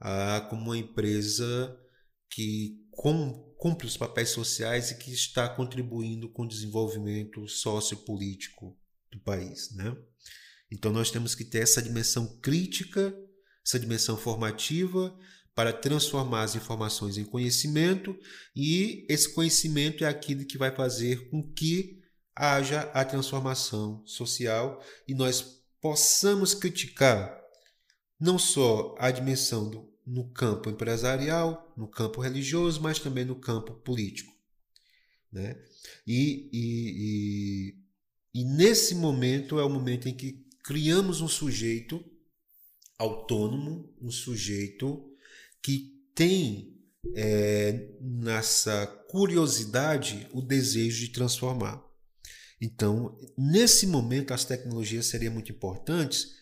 ah, 0.00 0.46
como 0.50 0.62
uma 0.62 0.76
empresa 0.76 1.78
que 2.28 2.84
com, 2.90 3.51
cumpre 3.62 3.86
os 3.86 3.96
papéis 3.96 4.30
sociais 4.30 4.90
e 4.90 4.96
que 4.96 5.12
está 5.12 5.48
contribuindo 5.48 6.28
com 6.28 6.42
o 6.42 6.48
desenvolvimento 6.48 7.46
sociopolítico 7.46 8.76
do 9.08 9.20
país. 9.20 9.72
Né? 9.76 9.96
Então 10.68 10.90
nós 10.90 11.12
temos 11.12 11.36
que 11.36 11.44
ter 11.44 11.60
essa 11.60 11.80
dimensão 11.80 12.40
crítica, 12.40 13.16
essa 13.64 13.78
dimensão 13.78 14.16
formativa 14.16 15.16
para 15.54 15.72
transformar 15.72 16.42
as 16.42 16.56
informações 16.56 17.16
em 17.16 17.24
conhecimento 17.24 18.18
e 18.56 19.06
esse 19.08 19.32
conhecimento 19.32 20.02
é 20.02 20.08
aquilo 20.08 20.44
que 20.44 20.58
vai 20.58 20.74
fazer 20.74 21.30
com 21.30 21.40
que 21.52 22.00
haja 22.34 22.80
a 22.92 23.04
transformação 23.04 24.04
social 24.04 24.82
e 25.06 25.14
nós 25.14 25.62
possamos 25.80 26.52
criticar 26.52 27.40
não 28.18 28.40
só 28.40 28.96
a 28.98 29.08
dimensão 29.12 29.70
do 29.70 29.91
no 30.06 30.28
campo 30.30 30.70
empresarial, 30.70 31.72
no 31.76 31.88
campo 31.88 32.20
religioso, 32.20 32.80
mas 32.80 32.98
também 32.98 33.24
no 33.24 33.36
campo 33.36 33.74
político. 33.74 34.32
Né? 35.30 35.56
E, 36.06 36.50
e, 36.52 37.74
e, 38.34 38.40
e 38.40 38.44
nesse 38.44 38.94
momento 38.94 39.58
é 39.58 39.64
o 39.64 39.70
momento 39.70 40.08
em 40.08 40.14
que 40.14 40.44
criamos 40.64 41.20
um 41.20 41.28
sujeito 41.28 42.04
autônomo, 42.98 43.92
um 44.00 44.10
sujeito 44.10 45.04
que 45.62 45.92
tem 46.14 46.72
é, 47.16 47.96
nessa 48.00 48.86
curiosidade 49.08 50.28
o 50.32 50.40
desejo 50.40 51.00
de 51.00 51.12
transformar. 51.12 51.82
Então, 52.60 53.18
nesse 53.36 53.88
momento, 53.88 54.32
as 54.32 54.44
tecnologias 54.44 55.06
seriam 55.06 55.32
muito 55.34 55.50
importantes 55.50 56.41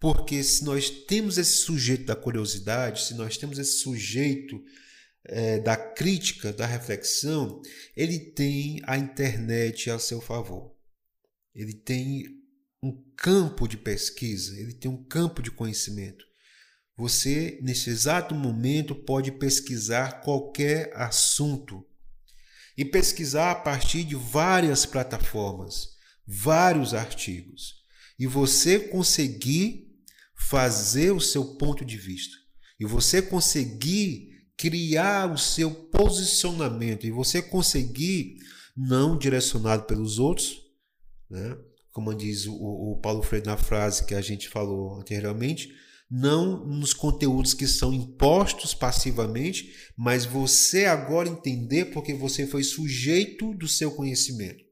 porque 0.00 0.42
se 0.44 0.64
nós 0.64 0.88
temos 0.88 1.38
esse 1.38 1.58
sujeito 1.58 2.04
da 2.04 2.14
curiosidade, 2.14 3.02
se 3.02 3.14
nós 3.14 3.36
temos 3.36 3.58
esse 3.58 3.78
sujeito 3.78 4.62
é, 5.24 5.58
da 5.58 5.76
crítica, 5.76 6.52
da 6.52 6.66
reflexão, 6.66 7.60
ele 7.96 8.18
tem 8.18 8.80
a 8.84 8.96
internet 8.96 9.90
a 9.90 9.98
seu 9.98 10.20
favor. 10.20 10.74
Ele 11.54 11.74
tem 11.74 12.24
um 12.82 13.04
campo 13.16 13.66
de 13.66 13.76
pesquisa, 13.76 14.58
ele 14.58 14.72
tem 14.72 14.90
um 14.90 15.04
campo 15.04 15.42
de 15.42 15.50
conhecimento. 15.50 16.24
Você, 16.96 17.58
nesse 17.62 17.90
exato 17.90 18.34
momento, 18.34 18.94
pode 18.94 19.32
pesquisar 19.32 20.20
qualquer 20.22 20.92
assunto 20.94 21.84
e 22.76 22.84
pesquisar 22.84 23.50
a 23.50 23.54
partir 23.56 24.04
de 24.04 24.14
várias 24.14 24.86
plataformas, 24.86 25.88
vários 26.26 26.94
artigos. 26.94 27.82
E 28.18 28.26
você 28.26 28.78
conseguir 28.78 29.87
fazer 30.38 31.10
o 31.10 31.20
seu 31.20 31.56
ponto 31.56 31.84
de 31.84 31.96
vista 31.96 32.36
e 32.78 32.86
você 32.86 33.20
conseguir 33.20 34.28
criar 34.56 35.30
o 35.32 35.36
seu 35.36 35.70
posicionamento 35.70 37.06
e 37.06 37.10
você 37.10 37.42
conseguir, 37.42 38.36
não 38.76 39.18
direcionado 39.18 39.84
pelos 39.84 40.18
outros, 40.18 40.62
né? 41.28 41.56
como 41.92 42.14
diz 42.14 42.46
o, 42.46 42.54
o 42.54 43.00
Paulo 43.00 43.22
Freire 43.22 43.46
na 43.46 43.56
frase 43.56 44.06
que 44.06 44.14
a 44.14 44.20
gente 44.20 44.48
falou 44.48 45.00
anteriormente, 45.00 45.72
não 46.10 46.64
nos 46.64 46.94
conteúdos 46.94 47.52
que 47.52 47.66
são 47.66 47.92
impostos 47.92 48.72
passivamente, 48.72 49.74
mas 49.96 50.24
você 50.24 50.86
agora 50.86 51.28
entender 51.28 51.86
porque 51.86 52.14
você 52.14 52.46
foi 52.46 52.62
sujeito 52.62 53.52
do 53.54 53.68
seu 53.68 53.90
conhecimento. 53.90 54.64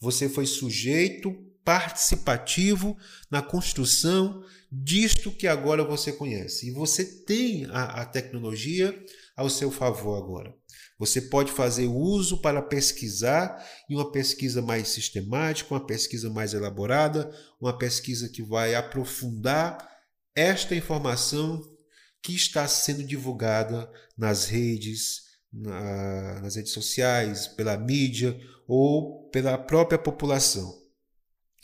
Você 0.00 0.28
foi 0.28 0.46
sujeito 0.46 1.36
participativo 1.70 2.98
na 3.30 3.40
construção 3.40 4.42
disto 4.72 5.30
que 5.30 5.46
agora 5.46 5.84
você 5.84 6.10
conhece. 6.12 6.66
E 6.66 6.72
você 6.72 7.04
tem 7.04 7.66
a, 7.66 8.02
a 8.02 8.04
tecnologia 8.04 8.92
ao 9.36 9.48
seu 9.48 9.70
favor 9.70 10.18
agora. 10.18 10.52
Você 10.98 11.20
pode 11.20 11.52
fazer 11.52 11.86
uso 11.86 12.38
para 12.38 12.60
pesquisar 12.60 13.64
e 13.88 13.94
uma 13.94 14.10
pesquisa 14.10 14.60
mais 14.60 14.88
sistemática, 14.88 15.72
uma 15.72 15.86
pesquisa 15.86 16.28
mais 16.28 16.54
elaborada, 16.54 17.30
uma 17.60 17.78
pesquisa 17.78 18.28
que 18.28 18.42
vai 18.42 18.74
aprofundar 18.74 19.88
esta 20.34 20.74
informação 20.74 21.62
que 22.20 22.34
está 22.34 22.66
sendo 22.66 23.04
divulgada 23.04 23.88
nas 24.18 24.46
redes, 24.46 25.20
na, 25.52 26.40
nas 26.40 26.56
redes 26.56 26.72
sociais, 26.72 27.46
pela 27.46 27.76
mídia 27.76 28.36
ou 28.66 29.30
pela 29.30 29.56
própria 29.56 29.98
população. 29.98 30.79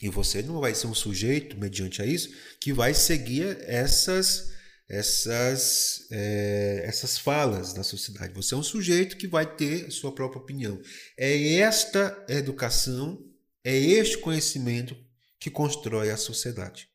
E 0.01 0.09
você 0.09 0.43
não 0.43 0.61
vai 0.61 0.75
ser 0.75 0.87
um 0.87 0.95
sujeito, 0.95 1.59
mediante 1.59 2.03
a 2.03 2.07
isso, 2.07 2.31
que 2.61 2.73
vai 2.73 2.93
seguir 2.93 3.59
essas 3.63 4.55
essas, 4.89 6.07
é, 6.13 6.83
essas 6.85 7.19
falas 7.19 7.73
da 7.73 7.83
sociedade. 7.83 8.33
Você 8.35 8.55
é 8.55 8.57
um 8.57 8.63
sujeito 8.63 9.17
que 9.17 9.27
vai 9.27 9.45
ter 9.45 9.91
sua 9.91 10.13
própria 10.13 10.41
opinião. 10.41 10.81
É 11.17 11.57
esta 11.57 12.25
educação, 12.29 13.21
é 13.65 13.77
este 13.77 14.19
conhecimento 14.19 14.97
que 15.41 15.51
constrói 15.51 16.11
a 16.11 16.17
sociedade. 16.17 16.89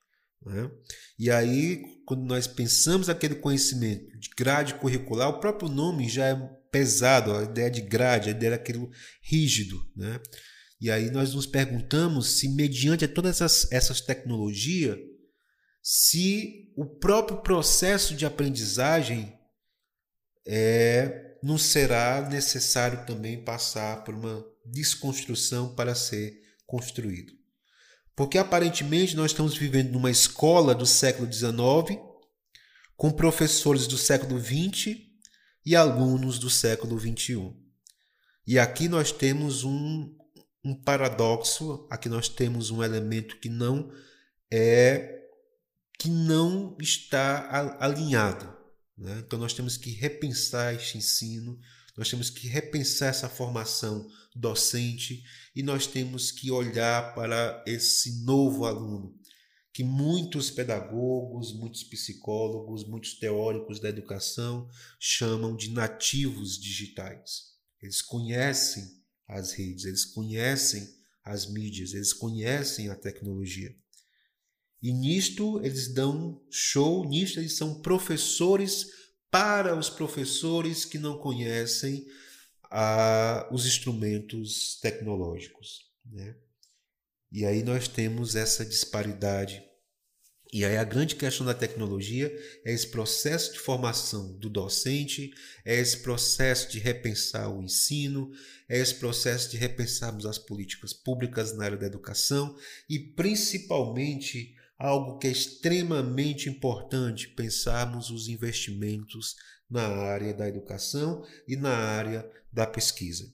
Né? 0.45 0.71
E 1.19 1.29
aí, 1.29 1.83
quando 2.05 2.23
nós 2.23 2.47
pensamos 2.47 3.09
aquele 3.09 3.35
conhecimento 3.35 4.17
de 4.17 4.29
grade 4.37 4.75
curricular, 4.75 5.29
o 5.29 5.39
próprio 5.39 5.69
nome 5.69 6.09
já 6.09 6.27
é 6.27 6.35
pesado, 6.71 7.33
a 7.33 7.43
ideia 7.43 7.69
de 7.69 7.81
grade, 7.81 8.29
a 8.29 8.31
ideia 8.31 8.51
daquilo 8.51 8.89
rígido. 9.21 9.85
Né? 9.95 10.19
E 10.81 10.89
aí 10.89 11.11
nós 11.11 11.35
nos 11.35 11.45
perguntamos 11.45 12.39
se, 12.39 12.49
mediante 12.49 13.07
todas 13.07 13.39
essas, 13.39 13.71
essas 13.71 14.01
tecnologias, 14.01 14.97
se 15.83 16.73
o 16.75 16.85
próprio 16.85 17.41
processo 17.43 18.15
de 18.15 18.25
aprendizagem 18.25 19.31
é, 20.45 21.37
não 21.43 21.55
será 21.57 22.27
necessário 22.27 23.05
também 23.05 23.43
passar 23.43 24.03
por 24.03 24.15
uma 24.15 24.43
desconstrução 24.65 25.75
para 25.75 25.93
ser 25.93 26.33
construído. 26.65 27.31
Porque 28.15 28.39
aparentemente 28.39 29.15
nós 29.15 29.31
estamos 29.31 29.55
vivendo 29.55 29.91
numa 29.91 30.09
escola 30.09 30.73
do 30.73 30.87
século 30.87 31.31
XIX, 31.31 31.99
com 32.97 33.11
professores 33.11 33.85
do 33.85 33.99
século 33.99 34.39
XX 34.39 34.97
e 35.63 35.75
alunos 35.75 36.39
do 36.39 36.49
século 36.49 36.99
XXI. 36.99 37.53
E 38.47 38.57
aqui 38.57 38.89
nós 38.89 39.11
temos 39.11 39.63
um, 39.63 40.15
um 40.63 40.75
paradoxo, 40.75 41.87
aqui 41.89 42.07
nós 42.07 42.29
temos 42.29 42.69
um 42.69 42.83
elemento 42.83 43.37
que 43.39 43.49
não 43.49 43.91
é 44.51 45.19
que 45.97 46.09
não 46.09 46.75
está 46.79 47.77
alinhado. 47.79 48.51
Né? 48.97 49.23
Então 49.25 49.37
nós 49.37 49.53
temos 49.53 49.77
que 49.77 49.91
repensar 49.91 50.73
este 50.73 50.97
ensino, 50.97 51.59
nós 51.95 52.09
temos 52.09 52.29
que 52.29 52.47
repensar 52.47 53.09
essa 53.09 53.29
formação 53.29 54.07
docente 54.35 55.23
e 55.55 55.61
nós 55.61 55.85
temos 55.85 56.31
que 56.31 56.49
olhar 56.51 57.13
para 57.13 57.63
esse 57.67 58.23
novo 58.23 58.65
aluno 58.65 59.15
que 59.73 59.83
muitos 59.83 60.51
pedagogos, 60.51 61.53
muitos 61.53 61.83
psicólogos, 61.83 62.85
muitos 62.85 63.13
teóricos 63.13 63.79
da 63.79 63.89
educação 63.89 64.69
chamam 64.99 65.55
de 65.55 65.71
nativos 65.71 66.59
digitais. 66.59 67.51
Eles 67.81 68.01
conhecem 68.01 69.00
as 69.31 69.53
redes, 69.53 69.85
eles 69.85 70.05
conhecem 70.05 70.87
as 71.23 71.49
mídias, 71.49 71.93
eles 71.93 72.11
conhecem 72.11 72.89
a 72.89 72.95
tecnologia. 72.95 73.73
E 74.81 74.91
nisto 74.91 75.63
eles 75.63 75.93
dão 75.93 76.43
show, 76.49 77.07
nisto 77.07 77.39
eles 77.39 77.55
são 77.55 77.81
professores 77.81 78.87
para 79.29 79.77
os 79.77 79.89
professores 79.89 80.83
que 80.83 80.97
não 80.97 81.17
conhecem 81.17 82.05
ah, 82.69 83.47
os 83.51 83.65
instrumentos 83.65 84.77
tecnológicos. 84.81 85.89
Né? 86.05 86.35
E 87.31 87.45
aí 87.45 87.63
nós 87.63 87.87
temos 87.87 88.35
essa 88.35 88.65
disparidade. 88.65 89.63
E 90.53 90.65
aí 90.65 90.75
a 90.75 90.83
grande 90.83 91.15
questão 91.15 91.45
da 91.45 91.53
tecnologia 91.53 92.29
é 92.65 92.73
esse 92.73 92.87
processo 92.87 93.53
de 93.53 93.59
formação 93.59 94.37
do 94.37 94.49
docente, 94.49 95.31
é 95.63 95.79
esse 95.79 95.99
processo 95.99 96.69
de 96.69 96.77
repensar 96.77 97.49
o 97.49 97.63
ensino, 97.63 98.29
é 98.67 98.77
esse 98.77 98.95
processo 98.95 99.49
de 99.49 99.55
repensarmos 99.55 100.25
as 100.25 100.37
políticas 100.37 100.91
públicas 100.91 101.55
na 101.55 101.63
área 101.63 101.77
da 101.77 101.85
educação 101.85 102.53
e 102.89 102.99
principalmente 102.99 104.53
algo 104.77 105.19
que 105.19 105.27
é 105.27 105.31
extremamente 105.31 106.49
importante 106.49 107.29
pensarmos 107.29 108.09
os 108.09 108.27
investimentos 108.27 109.37
na 109.69 109.87
área 109.87 110.33
da 110.33 110.49
educação 110.49 111.25
e 111.47 111.55
na 111.55 111.73
área 111.73 112.29
da 112.51 112.67
pesquisa. 112.67 113.31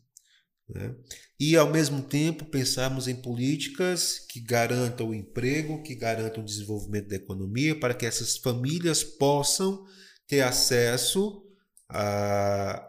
Né? 0.69 0.95
E, 1.39 1.55
ao 1.55 1.69
mesmo 1.71 2.01
tempo, 2.01 2.45
pensarmos 2.45 3.07
em 3.07 3.15
políticas 3.15 4.19
que 4.19 4.39
garantam 4.39 5.09
o 5.09 5.15
emprego, 5.15 5.83
que 5.83 5.95
garantam 5.95 6.43
o 6.43 6.45
desenvolvimento 6.45 7.07
da 7.07 7.15
economia, 7.15 7.79
para 7.79 7.93
que 7.93 8.05
essas 8.05 8.37
famílias 8.37 9.03
possam 9.03 9.85
ter 10.27 10.41
acesso 10.41 11.43
a, 11.89 12.85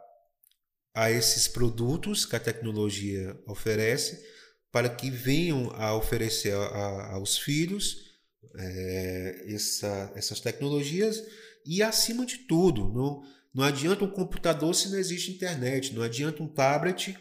a 0.95 1.11
esses 1.11 1.47
produtos 1.47 2.27
que 2.27 2.35
a 2.35 2.41
tecnologia 2.41 3.39
oferece, 3.47 4.21
para 4.73 4.89
que 4.89 5.11
venham 5.11 5.71
a 5.75 5.95
oferecer 5.95 6.55
a, 6.55 6.59
a, 6.59 7.15
aos 7.15 7.39
filhos 7.39 8.09
é, 8.57 9.45
essa, 9.47 10.13
essas 10.15 10.41
tecnologias 10.41 11.23
e, 11.65 11.83
acima 11.83 12.27
de 12.27 12.39
tudo, 12.39 12.89
não, 12.93 13.23
não 13.55 13.65
adianta 13.65 14.05
um 14.05 14.11
computador 14.11 14.75
se 14.75 14.91
não 14.91 14.99
existe 14.99 15.33
internet, 15.33 15.95
não 15.95 16.03
adianta 16.03 16.43
um 16.43 16.49
tablet, 16.49 17.17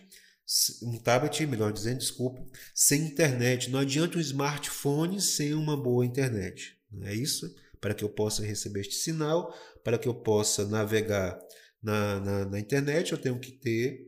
um 0.82 0.98
tablet, 0.98 1.46
melhor 1.46 1.74
dizendo, 1.74 2.00
desculpa, 2.00 2.46
sem 2.74 3.02
internet, 3.08 3.70
não 3.70 3.80
adianta 3.80 4.18
um 4.18 4.22
smartphone 4.22 5.20
sem 5.20 5.54
uma 5.54 5.76
boa 5.76 6.06
internet. 6.06 6.78
Não 6.92 7.06
é 7.08 7.14
isso? 7.14 7.54
Para 7.82 7.94
que 7.94 8.04
eu 8.04 8.10
possa 8.10 8.46
receber 8.46 8.82
este 8.82 8.96
sinal, 8.96 9.54
para 9.84 9.98
que 9.98 10.08
eu 10.08 10.16
possa 10.16 10.66
navegar 10.66 11.38
na, 11.82 12.20
na, 12.20 12.46
na 12.46 12.60
internet, 12.60 13.12
eu 13.12 13.18
tenho 13.18 13.40
que 13.40 13.52
ter 13.52 14.08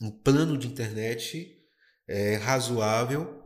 um 0.00 0.10
plano 0.10 0.58
de 0.58 0.66
internet 0.66 1.58
é, 2.08 2.34
razoável 2.36 3.40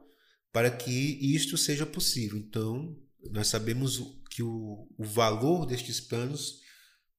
para 0.51 0.71
que 0.71 0.91
isto 1.35 1.59
seja 1.59 1.85
possível. 1.85 2.39
Então, 2.39 2.97
nós 3.31 3.49
sabemos 3.49 4.03
que 4.31 4.43
o, 4.43 4.89
o 4.97 5.05
valor 5.05 5.67
destes 5.67 6.01
planos 6.01 6.61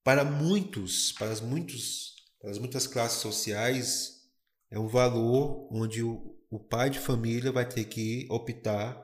para 0.02 0.24
muitos, 0.24 1.12
para 1.12 1.34
muitos, 1.40 2.14
para 2.40 2.50
as 2.50 2.58
muitas 2.58 2.86
classes 2.86 3.20
sociais, 3.20 4.17
é 4.70 4.78
um 4.78 4.88
valor 4.88 5.68
onde 5.72 6.02
o, 6.02 6.36
o 6.50 6.58
pai 6.58 6.90
de 6.90 6.98
família 6.98 7.52
vai 7.52 7.68
ter 7.68 7.84
que 7.84 8.26
optar, 8.30 9.02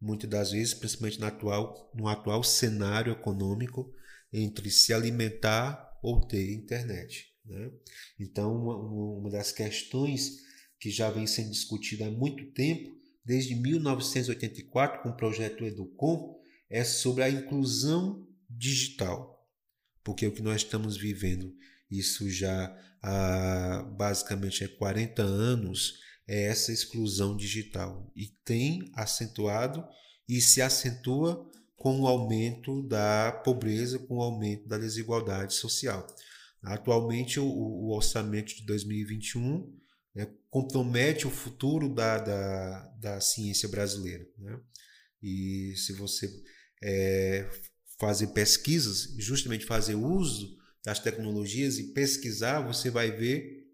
muitas 0.00 0.28
das 0.28 0.50
vezes, 0.52 0.74
principalmente 0.74 1.20
no 1.20 1.26
atual, 1.26 1.92
no 1.94 2.08
atual 2.08 2.42
cenário 2.42 3.12
econômico, 3.12 3.92
entre 4.32 4.70
se 4.70 4.92
alimentar 4.92 5.98
ou 6.02 6.20
ter 6.26 6.52
internet. 6.52 7.26
Né? 7.44 7.70
Então, 8.18 8.54
uma, 8.54 8.76
uma 9.18 9.30
das 9.30 9.52
questões 9.52 10.36
que 10.78 10.90
já 10.90 11.10
vem 11.10 11.26
sendo 11.26 11.50
discutida 11.50 12.06
há 12.06 12.10
muito 12.10 12.52
tempo 12.52 12.98
desde 13.24 13.54
1984 13.54 15.02
com 15.02 15.10
o 15.10 15.16
projeto 15.16 15.64
Educom 15.64 16.40
é 16.68 16.84
sobre 16.84 17.22
a 17.22 17.30
inclusão 17.30 18.26
digital. 18.48 19.46
Porque 20.02 20.26
o 20.26 20.32
que 20.32 20.42
nós 20.42 20.62
estamos 20.62 20.96
vivendo, 20.96 21.54
isso 21.90 22.30
já 22.30 22.76
há 23.02 23.82
basicamente 23.96 24.62
é 24.64 24.68
40 24.68 25.22
anos, 25.22 25.94
é 26.26 26.44
essa 26.44 26.72
exclusão 26.72 27.36
digital. 27.36 28.10
E 28.14 28.28
tem 28.44 28.90
acentuado 28.94 29.84
e 30.28 30.40
se 30.40 30.62
acentua 30.62 31.50
com 31.76 32.00
o 32.00 32.06
aumento 32.06 32.86
da 32.86 33.32
pobreza, 33.44 33.98
com 33.98 34.18
o 34.18 34.22
aumento 34.22 34.68
da 34.68 34.78
desigualdade 34.78 35.54
social. 35.54 36.06
Atualmente, 36.62 37.40
o, 37.40 37.46
o 37.46 37.94
orçamento 37.94 38.54
de 38.54 38.64
2021 38.66 39.80
né, 40.14 40.30
compromete 40.50 41.26
o 41.26 41.30
futuro 41.30 41.92
da, 41.92 42.18
da, 42.18 42.80
da 43.00 43.20
ciência 43.20 43.68
brasileira. 43.68 44.26
Né? 44.38 44.60
E 45.22 45.74
se 45.76 45.94
você 45.94 46.30
é, 46.82 47.48
fazer 47.98 48.28
pesquisas, 48.28 49.14
justamente 49.18 49.64
fazer 49.64 49.94
uso 49.94 50.59
das 50.84 50.98
tecnologias 50.98 51.78
e 51.78 51.92
pesquisar, 51.92 52.60
você 52.60 52.90
vai 52.90 53.10
ver 53.10 53.66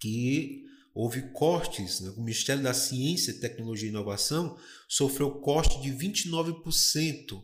que 0.00 0.64
houve 0.94 1.30
cortes. 1.32 2.00
Né? 2.00 2.10
O 2.16 2.22
Ministério 2.22 2.62
da 2.62 2.74
Ciência, 2.74 3.34
Tecnologia 3.34 3.88
e 3.88 3.90
Inovação 3.90 4.58
sofreu 4.88 5.30
corte 5.40 5.80
de 5.80 5.90
29%. 5.90 7.42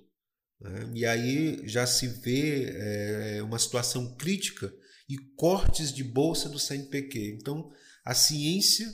Né? 0.61 0.93
E 0.95 1.07
aí 1.07 1.61
já 1.65 1.87
se 1.87 2.07
vê 2.07 2.65
é, 2.71 3.43
uma 3.43 3.59
situação 3.59 4.17
crítica 4.17 4.73
e 5.09 5.17
cortes 5.37 5.93
de 5.93 6.05
bolsa 6.05 6.49
do 6.49 6.59
CNPq. 6.59 7.39
Então, 7.41 7.71
a 8.05 8.15
ciência 8.15 8.93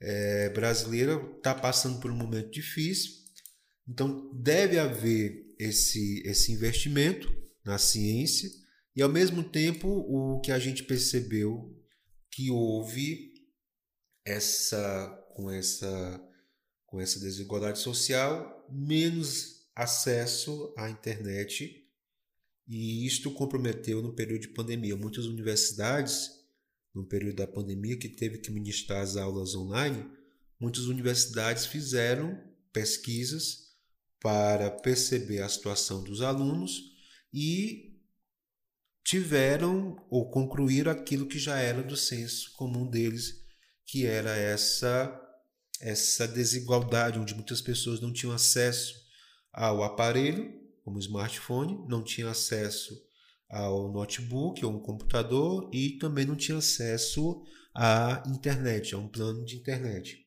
é, 0.00 0.48
brasileira 0.50 1.20
está 1.36 1.54
passando 1.54 2.00
por 2.00 2.10
um 2.10 2.16
momento 2.16 2.50
difícil, 2.50 3.12
então 3.86 4.30
deve 4.34 4.78
haver 4.78 5.54
esse, 5.58 6.22
esse 6.24 6.52
investimento 6.52 7.30
na 7.64 7.76
ciência 7.76 8.50
e, 8.94 9.02
ao 9.02 9.08
mesmo 9.08 9.42
tempo, 9.44 9.88
o 9.88 10.40
que 10.40 10.50
a 10.50 10.58
gente 10.58 10.82
percebeu 10.84 11.76
que 12.30 12.50
houve 12.50 13.34
essa 14.24 15.08
com 15.34 15.50
essa 15.50 16.26
com 16.86 17.00
essa 17.00 17.20
desigualdade 17.20 17.78
social, 17.78 18.66
menos 18.68 19.68
acesso 19.76 20.74
à 20.76 20.90
internet 20.90 21.86
E 22.66 23.06
isto 23.06 23.30
comprometeu 23.32 24.02
no 24.02 24.12
período 24.14 24.42
de 24.42 24.48
pandemia. 24.48 24.96
Muitas 24.96 25.26
universidades, 25.26 26.30
no 26.94 27.04
período 27.04 27.36
da 27.36 27.46
pandemia, 27.46 27.96
que 27.96 28.08
teve 28.08 28.38
que 28.38 28.50
ministrar 28.50 29.02
as 29.02 29.16
aulas 29.16 29.54
online, 29.54 30.08
muitas 30.58 30.84
universidades 30.84 31.66
fizeram 31.66 32.40
pesquisas 32.72 33.70
para 34.20 34.70
perceber 34.70 35.42
a 35.42 35.48
situação 35.48 36.04
dos 36.04 36.22
alunos 36.22 36.92
e 37.32 37.89
tiveram 39.04 39.96
ou 40.10 40.30
concluíram 40.30 40.90
aquilo 40.90 41.26
que 41.26 41.38
já 41.38 41.58
era 41.58 41.82
do 41.82 41.96
senso 41.96 42.52
comum 42.56 42.88
deles, 42.88 43.34
que 43.86 44.06
era 44.06 44.36
essa 44.36 45.16
essa 45.80 46.28
desigualdade 46.28 47.18
onde 47.18 47.34
muitas 47.34 47.62
pessoas 47.62 48.00
não 48.00 48.12
tinham 48.12 48.34
acesso 48.34 48.94
ao 49.50 49.82
aparelho, 49.82 50.52
como 50.84 50.98
smartphone, 50.98 51.86
não 51.88 52.04
tinham 52.04 52.30
acesso 52.30 52.94
ao 53.48 53.90
notebook 53.90 54.64
ou 54.64 54.72
um 54.72 54.80
computador 54.80 55.70
e 55.72 55.98
também 55.98 56.26
não 56.26 56.36
tinham 56.36 56.58
acesso 56.58 57.42
à 57.74 58.22
internet, 58.26 58.94
a 58.94 58.98
um 58.98 59.08
plano 59.08 59.44
de 59.44 59.56
internet. 59.56 60.18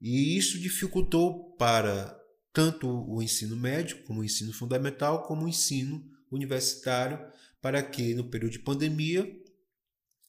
E 0.00 0.36
isso 0.36 0.58
dificultou 0.58 1.56
para 1.56 2.14
tanto 2.52 2.88
o 2.88 3.22
ensino 3.22 3.56
médio, 3.56 4.04
como 4.04 4.20
o 4.20 4.24
ensino 4.24 4.52
fundamental, 4.52 5.22
como 5.22 5.44
o 5.44 5.48
ensino 5.48 6.04
universitário, 6.30 7.18
para 7.64 7.82
que 7.82 8.12
no 8.12 8.28
período 8.28 8.52
de 8.52 8.58
pandemia 8.58 9.26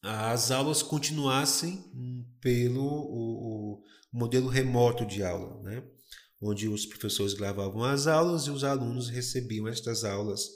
as 0.01 0.51
aulas 0.51 0.81
continuassem 0.81 1.83
pelo 2.39 2.81
o, 2.81 3.73
o 3.73 3.83
modelo 4.09 4.47
remoto 4.47 5.05
de 5.05 5.21
aula, 5.21 5.61
né? 5.61 5.83
onde 6.41 6.69
os 6.69 6.85
professores 6.85 7.33
gravavam 7.33 7.83
as 7.83 8.07
aulas 8.07 8.43
e 8.43 8.51
os 8.51 8.63
alunos 8.63 9.09
recebiam 9.09 9.67
estas 9.67 10.05
aulas 10.05 10.47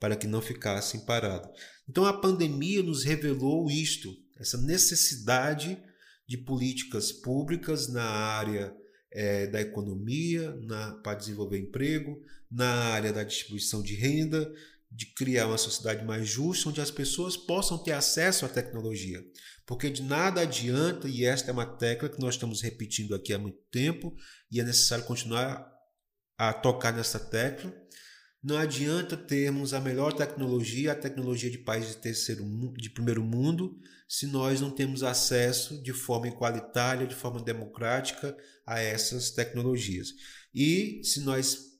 para 0.00 0.16
que 0.16 0.26
não 0.26 0.42
ficassem 0.42 1.04
parados. 1.04 1.48
Então 1.88 2.04
a 2.04 2.20
pandemia 2.20 2.82
nos 2.82 3.04
revelou 3.04 3.70
isto, 3.70 4.12
essa 4.36 4.60
necessidade 4.60 5.80
de 6.26 6.36
políticas 6.36 7.12
públicas 7.12 7.86
na 7.86 8.02
área 8.02 8.74
é, 9.12 9.46
da 9.46 9.60
economia, 9.60 10.52
na, 10.64 10.94
para 10.94 11.16
desenvolver 11.16 11.60
emprego, 11.60 12.20
na 12.50 12.72
área 12.92 13.12
da 13.12 13.22
distribuição 13.22 13.80
de 13.82 13.94
renda, 13.94 14.52
de 14.94 15.06
criar 15.06 15.48
uma 15.48 15.58
sociedade 15.58 16.04
mais 16.04 16.28
justa, 16.28 16.68
onde 16.68 16.80
as 16.80 16.90
pessoas 16.90 17.36
possam 17.36 17.76
ter 17.76 17.92
acesso 17.92 18.46
à 18.46 18.48
tecnologia. 18.48 19.20
Porque 19.66 19.90
de 19.90 20.02
nada 20.02 20.42
adianta, 20.42 21.08
e 21.08 21.24
esta 21.24 21.50
é 21.50 21.52
uma 21.52 21.66
tecla 21.66 22.08
que 22.08 22.20
nós 22.20 22.34
estamos 22.34 22.62
repetindo 22.62 23.14
aqui 23.14 23.32
há 23.32 23.38
muito 23.38 23.58
tempo, 23.72 24.14
e 24.50 24.60
é 24.60 24.64
necessário 24.64 25.04
continuar 25.04 25.68
a 26.38 26.52
tocar 26.52 26.92
nessa 26.92 27.18
tecla. 27.18 27.74
Não 28.42 28.56
adianta 28.56 29.16
termos 29.16 29.74
a 29.74 29.80
melhor 29.80 30.12
tecnologia, 30.12 30.92
a 30.92 30.96
tecnologia 30.96 31.50
de 31.50 31.58
países 31.58 31.96
de 31.96 32.02
terceiro 32.02 32.44
de 32.76 32.90
primeiro 32.90 33.24
mundo, 33.24 33.76
se 34.06 34.26
nós 34.26 34.60
não 34.60 34.70
temos 34.70 35.02
acesso 35.02 35.82
de 35.82 35.92
forma 35.92 36.28
igualitária, 36.28 37.06
de 37.06 37.14
forma 37.14 37.42
democrática 37.42 38.36
a 38.66 38.78
essas 38.78 39.30
tecnologias. 39.30 40.08
E 40.54 41.00
se 41.02 41.20
nós 41.20 41.73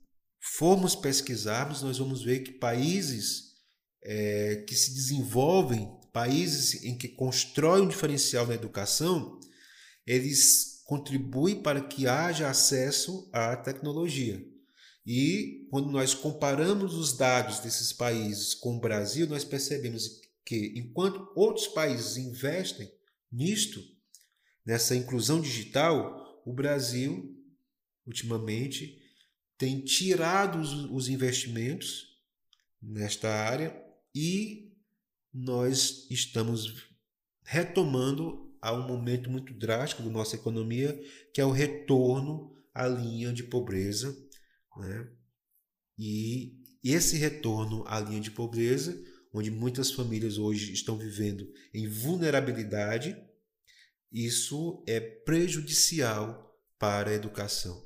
formos 0.45 0.95
pesquisarmos, 0.95 1.83
nós 1.83 1.99
vamos 1.99 2.23
ver 2.23 2.41
que 2.41 2.53
países 2.53 3.55
é, 4.03 4.65
que 4.69 4.75
se 4.75 4.95
desenvolvem, 4.95 5.91
países 6.13 6.85
em 6.85 6.97
que 6.97 7.09
constroem 7.09 7.85
um 7.85 7.89
diferencial 7.89 8.47
na 8.47 8.55
educação, 8.55 9.41
eles 10.07 10.83
contribuem 10.85 11.63
para 11.63 11.81
que 11.81 12.07
haja 12.07 12.49
acesso 12.49 13.29
à 13.33 13.57
tecnologia. 13.57 14.45
E 15.07 15.67
quando 15.71 15.91
nós 15.91 16.15
comparamos 16.15 16.95
os 16.95 17.17
dados 17.17 17.61
desses 17.61 17.93
países 17.93 18.55
com 18.55 18.77
o 18.77 18.81
Brasil, 18.81 19.27
nós 19.27 19.45
percebemos 19.45 20.21
que 20.45 20.75
enquanto 20.77 21.33
outros 21.35 21.67
países 21.69 22.19
investem 22.19 22.91
nisto, 23.33 23.81
nessa 24.65 24.95
inclusão 24.95 25.41
digital, 25.41 26.43
o 26.45 26.53
Brasil, 26.53 27.35
ultimamente, 28.07 28.99
tem 29.57 29.81
tirado 29.81 30.59
os, 30.59 30.73
os 30.91 31.09
investimentos 31.09 32.07
nesta 32.81 33.29
área 33.29 33.75
e 34.15 34.73
nós 35.33 36.07
estamos 36.11 36.89
retomando 37.45 38.55
a 38.61 38.73
um 38.73 38.87
momento 38.87 39.31
muito 39.31 39.53
drástico 39.53 40.03
da 40.03 40.11
nossa 40.11 40.37
economia, 40.37 40.99
que 41.33 41.41
é 41.41 41.45
o 41.45 41.51
retorno 41.51 42.55
à 42.73 42.87
linha 42.87 43.33
de 43.33 43.43
pobreza. 43.43 44.17
Né? 44.79 45.09
E 45.99 46.63
esse 46.83 47.17
retorno 47.17 47.85
à 47.87 48.01
linha 48.01 48.21
de 48.21 48.31
pobreza 48.31 48.99
onde 49.35 49.51
muitas 49.51 49.91
famílias 49.91 50.39
hoje 50.39 50.73
estão 50.73 50.97
vivendo 50.97 51.53
em 51.75 51.89
vulnerabilidade, 51.89 53.17
isso 54.13 54.85
é 54.87 55.01
prejudicial 55.01 56.57
para 56.79 57.11
a 57.11 57.15
educação. 57.15 57.85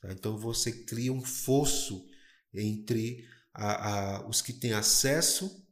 Tá? 0.00 0.12
Então 0.12 0.36
você 0.36 0.72
cria 0.72 1.12
um 1.12 1.22
fosso 1.22 2.06
entre 2.52 3.26
a, 3.52 4.16
a, 4.18 4.28
os 4.28 4.40
que 4.40 4.52
têm 4.52 4.72
acesso 4.72 5.66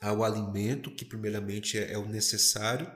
ao 0.00 0.22
alimento, 0.22 0.94
que 0.94 1.04
primeiramente 1.04 1.76
é, 1.76 1.92
é 1.92 1.98
o 1.98 2.08
necessário, 2.08 2.90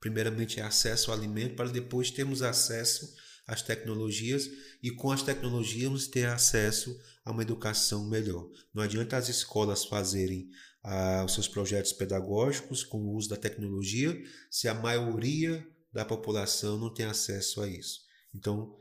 primeiramente 0.00 0.60
é 0.60 0.62
acesso 0.62 1.10
ao 1.10 1.16
alimento, 1.16 1.56
para 1.56 1.68
depois 1.68 2.10
termos 2.10 2.42
acesso 2.42 3.14
às 3.46 3.62
tecnologias 3.62 4.48
e 4.82 4.90
com 4.90 5.10
as 5.10 5.22
tecnologias 5.22 6.06
ter 6.06 6.26
acesso 6.26 6.98
a 7.24 7.30
uma 7.30 7.42
educação 7.42 8.08
melhor. 8.08 8.48
Não 8.72 8.82
adianta 8.82 9.16
as 9.16 9.28
escolas 9.28 9.84
fazerem 9.84 10.48
ah, 10.82 11.24
os 11.26 11.34
seus 11.34 11.48
projetos 11.48 11.92
pedagógicos 11.92 12.82
com 12.82 12.98
o 12.98 13.14
uso 13.14 13.28
da 13.28 13.36
tecnologia 13.36 14.18
se 14.50 14.68
a 14.68 14.74
maioria 14.74 15.66
da 15.92 16.04
população 16.04 16.78
não 16.78 16.92
tem 16.92 17.04
acesso 17.04 17.60
a 17.60 17.68
isso. 17.68 18.00
Então, 18.34 18.76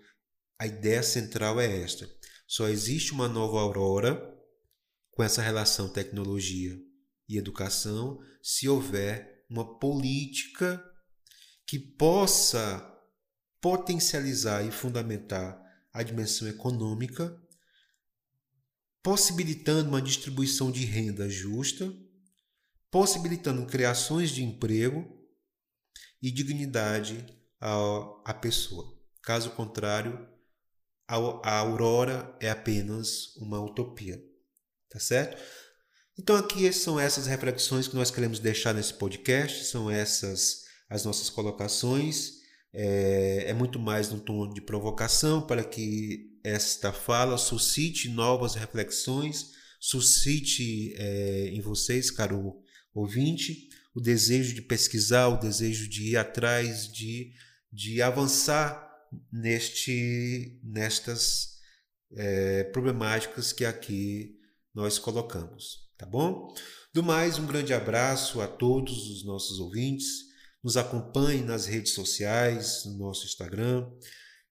a 0.60 0.68
ideia 0.68 1.02
central 1.02 1.60
é 1.60 1.82
esta: 1.82 2.10
só 2.48 2.68
existe 2.68 3.12
uma 3.12 3.28
nova 3.28 3.60
aurora 3.60 4.22
com 5.12 5.24
essa 5.24 5.42
relação 5.42 5.92
tecnologia 5.92 6.78
e 7.28 7.38
educação 7.38 8.20
se 8.44 8.68
houver 8.68 9.46
uma 9.50 9.80
política 9.80 10.84
que 11.66 11.80
possa 11.80 12.86
potencializar 13.62 14.66
e 14.66 14.72
fundamentar 14.72 15.60
a 15.94 16.04
dimensão 16.04 16.48
econômica 16.48 17.36
possibilitando 19.02 19.90
uma 19.90 20.02
distribuição 20.02 20.72
de 20.72 20.86
renda 20.86 21.30
justa, 21.30 21.92
possibilitando 22.92 23.66
criações 23.66 24.30
de 24.32 24.44
emprego 24.44 25.06
e 26.22 26.32
dignidade 26.32 27.26
à, 27.60 28.34
pessoa. 28.34 28.98
Caso 29.22 29.52
contrário, 29.52 30.28
a, 31.10 31.16
a 31.44 31.58
aurora 31.58 32.36
é 32.40 32.50
apenas 32.50 33.36
uma 33.38 33.60
utopia. 33.60 34.22
Tá 34.90 35.00
certo? 35.00 35.42
Então 36.18 36.36
aqui 36.36 36.72
são 36.72 37.00
essas 37.00 37.26
reflexões 37.26 37.88
que 37.88 37.96
nós 37.96 38.12
queremos 38.12 38.40
deixar 38.40 38.74
nesse 38.74 38.94
podcast, 38.94 39.66
são 39.66 39.90
essas 39.90 40.68
as 40.90 41.06
nossas 41.06 41.30
colocações. 41.30 42.40
É, 42.74 43.46
é 43.48 43.54
muito 43.54 43.80
mais 43.80 44.10
no 44.10 44.20
tom 44.20 44.52
de 44.52 44.62
provocação 44.62 45.42
para 45.42 45.64
que 45.64 46.40
esta 46.44 46.94
fala 46.94 47.38
suscite 47.38 48.10
novas 48.10 48.56
reflexões, 48.56 49.52
suscite 49.80 50.94
é, 50.96 51.50
em 51.52 51.62
vocês, 51.62 52.12
caro 52.12 52.62
ouvinte, 52.94 53.70
o 53.96 54.02
desejo 54.02 54.54
de 54.54 54.62
pesquisar, 54.62 55.28
o 55.28 55.40
desejo 55.40 55.88
de 55.90 56.12
ir 56.12 56.18
atrás, 56.18 56.92
de, 56.92 57.34
de 57.72 58.02
avançar 58.02 58.89
neste, 59.32 60.60
nestas 60.64 61.58
é, 62.16 62.64
problemáticas 62.66 63.52
que 63.52 63.66
aqui 63.66 64.38
nós 64.74 64.98
colocamos, 64.98 65.90
tá 65.98 66.06
bom? 66.06 66.54
Do 66.94 67.04
mais, 67.04 67.38
um 67.38 67.46
grande 67.46 67.74
abraço 67.74 68.42
a 68.42 68.48
todos 68.48 69.10
os 69.10 69.26
nossos 69.26 69.60
ouvintes. 69.60 70.30
Nos 70.64 70.76
acompanhem 70.76 71.44
nas 71.44 71.66
redes 71.66 71.94
sociais, 71.94 72.84
no 72.86 72.98
nosso 72.98 73.26
Instagram, 73.26 73.90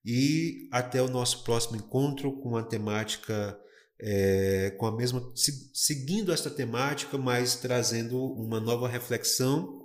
e 0.03 0.67
até 0.71 1.01
o 1.01 1.09
nosso 1.09 1.43
próximo 1.43 1.75
encontro 1.75 2.39
com 2.41 2.55
a 2.55 2.63
temática 2.63 3.59
é, 4.01 4.73
com 4.77 4.85
a 4.85 4.95
mesma 4.95 5.31
seguindo 5.73 6.31
esta 6.31 6.49
temática, 6.49 7.17
mas 7.17 7.55
trazendo 7.55 8.17
uma 8.33 8.59
nova 8.59 8.87
reflexão, 8.87 9.78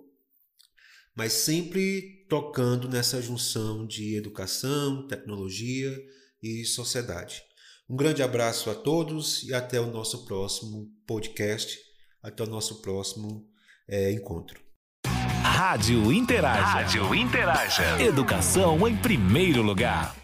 mas 1.16 1.32
sempre 1.32 2.26
tocando 2.28 2.88
nessa 2.88 3.20
junção 3.20 3.86
de 3.86 4.16
educação, 4.16 5.06
tecnologia 5.06 5.94
e 6.42 6.64
sociedade. 6.64 7.42
Um 7.88 7.96
grande 7.96 8.22
abraço 8.22 8.70
a 8.70 8.74
todos 8.74 9.42
e 9.42 9.54
até 9.54 9.78
o 9.80 9.90
nosso 9.90 10.24
próximo 10.24 10.88
podcast, 11.06 11.78
até 12.22 12.42
o 12.42 12.46
nosso 12.46 12.80
próximo 12.80 13.46
é, 13.88 14.10
encontro. 14.10 14.64
Rádio 15.42 16.10
Interaja. 16.12 16.62
Rádio 16.62 17.14
Interaja. 17.14 18.02
Educação 18.02 18.88
em 18.88 18.96
primeiro 18.96 19.62
lugar. 19.62 20.23